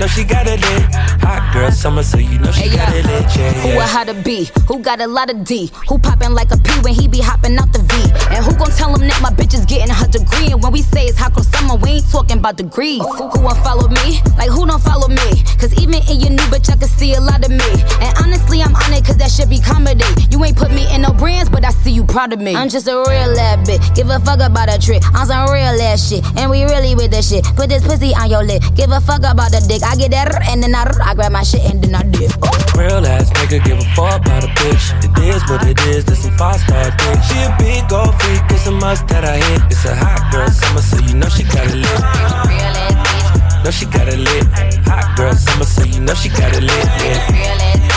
Know 0.00 0.06
she 0.06 0.24
got 0.24 0.46
it 0.48 0.58
lit. 0.62 0.82
Hot 1.20 1.52
girl 1.52 1.70
summer, 1.70 2.02
so 2.02 2.16
you 2.16 2.38
know 2.38 2.50
she 2.52 2.70
Hey, 2.70 2.76
got 2.76 2.88
it 2.96 3.04
yo. 3.04 3.12
lit. 3.12 3.36
Yeah, 3.36 3.52
Who 3.52 3.68
a 3.68 3.74
yeah. 3.74 3.86
how 3.86 4.04
to 4.04 4.14
be? 4.14 4.48
Who 4.66 4.78
got 4.80 4.98
a 5.02 5.06
lot 5.06 5.28
of 5.28 5.44
D? 5.44 5.70
Who 5.90 5.98
poppin' 5.98 6.32
like 6.32 6.50
a 6.52 6.56
P 6.56 6.72
when 6.80 6.94
he 6.94 7.06
be 7.06 7.20
hopping 7.20 7.58
out 7.58 7.70
the 7.74 7.80
V? 7.84 8.08
And 8.34 8.40
who 8.42 8.56
gon' 8.56 8.70
tell 8.72 8.94
him 8.96 9.06
that 9.08 9.20
my 9.20 9.28
bitch 9.28 9.52
is 9.52 9.66
getting 9.66 9.92
her 9.92 10.08
degree? 10.08 10.52
And 10.52 10.62
when 10.62 10.72
we 10.72 10.80
say 10.80 11.04
it's 11.04 11.18
hot 11.18 11.34
girl 11.34 11.44
summer, 11.44 11.76
we 11.76 12.00
ain't 12.00 12.10
talking 12.10 12.38
about 12.38 12.56
degrees. 12.56 13.02
Who 13.04 13.40
won't 13.44 13.58
follow 13.60 13.88
me? 13.88 14.22
Like 14.40 14.48
who 14.48 14.64
don't 14.64 14.80
follow 14.82 15.08
me? 15.08 15.44
Cause 15.60 15.74
even 15.76 16.00
in 16.08 16.16
your 16.24 16.30
new 16.32 16.48
bitch, 16.48 16.70
I 16.72 16.76
can 16.80 16.88
see 16.88 17.12
a 17.12 17.20
lot 17.20 17.44
of 17.44 17.50
me. 17.52 17.70
And 18.00 18.16
honestly, 18.24 18.62
I'm 18.62 18.74
on 18.74 18.94
it 18.96 19.04
cause 19.04 19.18
that 19.18 19.30
should 19.30 19.50
be 19.50 19.60
comedy. 19.60 20.08
You 20.32 20.42
ain't 20.48 20.56
put 20.56 20.72
me 20.72 20.88
in 20.94 21.02
no 21.02 21.12
brands, 21.12 21.50
but 21.50 21.62
I 21.62 21.72
see 21.84 21.92
you 21.92 22.04
proud 22.08 22.32
of 22.32 22.40
me. 22.40 22.56
I'm 22.56 22.70
just 22.70 22.88
a 22.88 22.96
real 22.96 23.36
ass 23.36 23.68
bitch. 23.68 23.84
Give 23.94 24.08
a 24.08 24.18
fuck 24.20 24.40
about 24.40 24.72
a 24.72 24.78
trick. 24.80 25.02
I'm 25.12 25.26
some 25.28 25.44
real 25.52 25.76
ass 25.92 26.08
shit. 26.08 26.24
And 26.40 26.48
we 26.50 26.64
really 26.64 26.94
with 26.96 27.10
the 27.12 27.20
shit. 27.20 27.44
Put 27.54 27.68
this 27.68 27.84
pussy 27.84 28.14
on 28.16 28.30
your 28.30 28.42
lip. 28.42 28.62
Give 28.74 28.88
a 28.90 29.00
fuck 29.02 29.20
about 29.28 29.52
the 29.52 29.60
dick. 29.68 29.82
I 29.90 29.96
get 29.96 30.12
that 30.12 30.30
and 30.46 30.62
then 30.62 30.72
I, 30.72 30.86
I 31.02 31.14
grab 31.14 31.32
my 31.32 31.42
shit 31.42 31.66
and 31.66 31.82
then 31.82 31.96
I 31.96 32.06
dip. 32.06 32.30
Real 32.78 33.02
ass 33.02 33.26
nigga 33.34 33.58
give 33.64 33.76
a 33.76 33.88
fuck 33.98 34.22
about 34.22 34.44
a 34.44 34.46
bitch. 34.54 34.94
It 35.02 35.10
is 35.34 35.42
what 35.50 35.66
it 35.66 35.80
is, 35.90 36.04
this 36.04 36.22
some 36.22 36.30
five 36.38 36.60
star 36.60 36.94
dick. 36.94 37.18
She 37.26 37.34
a 37.42 37.50
big 37.58 37.88
gold 37.90 38.14
freak, 38.22 38.40
it's 38.54 38.68
a 38.68 38.70
must 38.70 39.08
that 39.08 39.24
I 39.24 39.42
hit. 39.42 39.62
It's 39.66 39.84
a 39.84 39.96
hot 39.96 40.30
girl 40.30 40.48
summer, 40.48 40.80
so 40.80 40.96
you 41.02 41.18
know 41.18 41.28
she 41.28 41.42
got 41.42 41.66
it 41.66 41.74
lit. 41.74 41.98
Real 42.46 42.70
ass 42.70 42.94
bitch. 43.02 43.64
Know 43.64 43.70
she 43.72 43.86
got 43.86 44.06
it 44.06 44.20
lit. 44.22 44.46
Hot 44.86 45.16
girl 45.16 45.34
summer, 45.34 45.64
so 45.64 45.82
you 45.82 45.98
know 45.98 46.14
she 46.14 46.28
got 46.28 46.54
it 46.54 46.62
lit. 46.62 46.86
Yeah. 47.02 47.89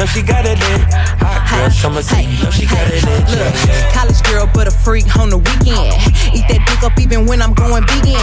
Know 0.00 0.06
she 0.06 0.22
got 0.22 0.46
it 0.48 0.56
lit. 0.56 0.80
Hot 1.20 1.44
girl 1.44 1.68
summer, 1.68 2.00
you 2.00 2.40
know 2.40 2.48
she 2.48 2.64
got 2.64 2.88
it. 2.88 3.04
Yeah, 3.04 3.36
Look, 3.36 3.52
college 3.92 4.22
girl, 4.24 4.48
but 4.48 4.64
a 4.64 4.72
freak 4.72 5.04
on 5.20 5.28
the 5.28 5.36
weekend. 5.36 5.92
Eat 6.32 6.48
that 6.48 6.64
dick 6.64 6.80
up 6.80 6.96
even 6.96 7.28
when 7.28 7.44
I'm 7.44 7.52
going 7.52 7.84
vegan. 7.84 8.16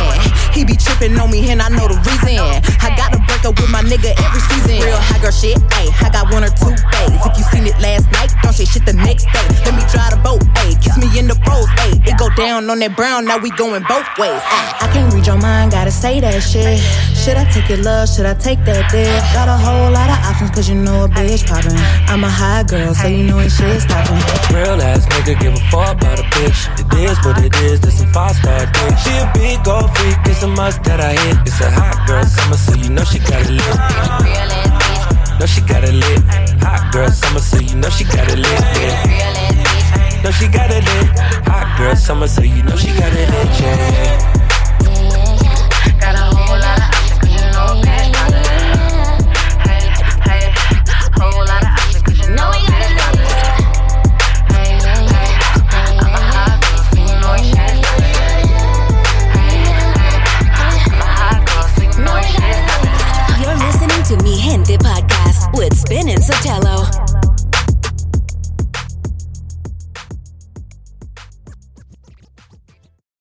He 0.58 0.66
be 0.66 0.74
tripping 0.74 1.14
on 1.22 1.30
me 1.30 1.46
and 1.54 1.62
I 1.62 1.70
know 1.70 1.86
the 1.86 2.02
reason. 2.02 2.42
I 2.82 2.90
gotta 2.98 3.22
break 3.30 3.46
up 3.46 3.62
with 3.62 3.70
my 3.70 3.86
nigga 3.86 4.18
every 4.18 4.42
season. 4.50 4.82
Real 4.82 4.98
high 4.98 5.22
girl 5.22 5.30
shit, 5.30 5.62
ayy. 5.78 5.94
I 6.02 6.10
got 6.10 6.34
one 6.34 6.42
or 6.42 6.54
two 6.58 6.74
days. 6.74 7.14
If 7.14 7.38
you 7.38 7.46
seen 7.54 7.70
it 7.70 7.78
last 7.78 8.10
night, 8.10 8.34
don't 8.42 8.58
say 8.58 8.66
shit 8.66 8.82
the 8.82 8.98
next 8.98 9.30
day. 9.30 9.46
Let 9.70 9.78
me 9.78 9.86
drive 9.94 10.18
the 10.18 10.22
boat, 10.26 10.42
ayy. 10.66 10.82
Kiss 10.82 10.98
me 10.98 11.14
in 11.14 11.30
the 11.30 11.38
pros, 11.46 11.70
ayy. 11.86 12.02
It 12.10 12.18
go 12.18 12.34
down 12.34 12.66
on 12.74 12.82
that 12.82 12.98
brown, 12.98 13.30
now 13.30 13.38
we 13.38 13.54
going 13.54 13.86
both 13.86 14.10
ways. 14.18 14.42
Ay. 14.50 14.82
I 14.82 14.90
can't 14.90 15.14
read 15.14 15.30
your 15.30 15.38
mind, 15.38 15.78
gotta 15.78 15.94
say 15.94 16.18
that 16.26 16.42
shit. 16.42 16.82
Should 17.14 17.38
I 17.38 17.46
take 17.54 17.70
your 17.70 17.86
love? 17.86 18.10
Should 18.10 18.26
I 18.26 18.34
take 18.34 18.66
that 18.66 18.90
dick? 18.90 19.14
Got 19.38 19.46
a 19.46 19.58
whole 19.62 19.94
lot 19.94 20.10
of 20.10 20.18
options, 20.26 20.50
cause 20.58 20.70
you 20.70 20.74
know 20.74 21.06
a 21.06 21.10
bitch 21.10 21.46
poppin'. 21.68 22.10
I'm 22.10 22.24
a 22.24 22.30
high 22.30 22.64
girl, 22.64 22.94
so 22.94 23.08
you 23.08 23.24
know 23.24 23.40
ain't 23.40 23.52
shit 23.52 23.82
stoppin'. 23.82 24.18
Real 24.54 24.82
ass 24.82 25.06
nigga 25.08 25.40
give 25.40 25.54
a 25.54 25.60
fuck 25.72 25.96
about 25.98 26.20
a 26.20 26.24
bitch. 26.24 26.68
It 26.80 27.10
is 27.10 27.18
what 27.26 27.44
it 27.44 27.56
is, 27.64 27.80
this 27.82 28.00
some 28.00 28.08
five 28.08 28.36
star 28.36 28.66
dick. 28.66 28.98
She 29.04 29.12
a 29.18 29.30
big 29.34 29.64
gold 29.64 29.96
freak, 29.98 30.18
it's 30.26 30.44
a 30.44 30.48
must 30.48 30.84
that 30.84 31.00
I 31.00 31.14
hit. 31.14 31.38
It's 31.46 31.62
a 31.62 31.70
hot 31.72 32.08
girl 32.08 32.24
summer, 32.26 32.58
so 32.58 32.76
you 32.76 32.90
know 32.90 33.04
she 33.04 33.20
got 33.20 33.42
it 33.42 33.52
lit. 33.52 33.78
Know 35.40 35.46
she 35.46 35.62
got 35.62 35.84
it 35.84 35.94
lit. 35.94 36.22
Hot 36.64 36.92
girl 36.92 37.10
summer, 37.10 37.40
so 37.40 37.60
you 37.60 37.76
know 37.76 37.90
she 37.90 38.04
got 38.04 38.32
it 38.32 38.40
lit. 38.40 38.62
Yeah. 38.82 40.24
Know 40.24 40.32
she 40.32 40.48
got 40.48 40.72
it 40.72 40.84
lit. 40.84 41.20
Hot 41.48 41.78
girl 41.78 41.96
summer, 41.96 42.28
so 42.28 42.42
you 42.42 42.64
know 42.64 42.76
she 42.76 42.88
got 42.98 43.14
it 43.14 43.30
lit. 43.30 43.62
Yeah. 43.62 44.47
Gente 64.58 64.78
Podcast 64.80 65.54
with 65.54 65.72
Spin 65.76 66.10
and 66.10 66.20
Sotelo. 66.20 67.07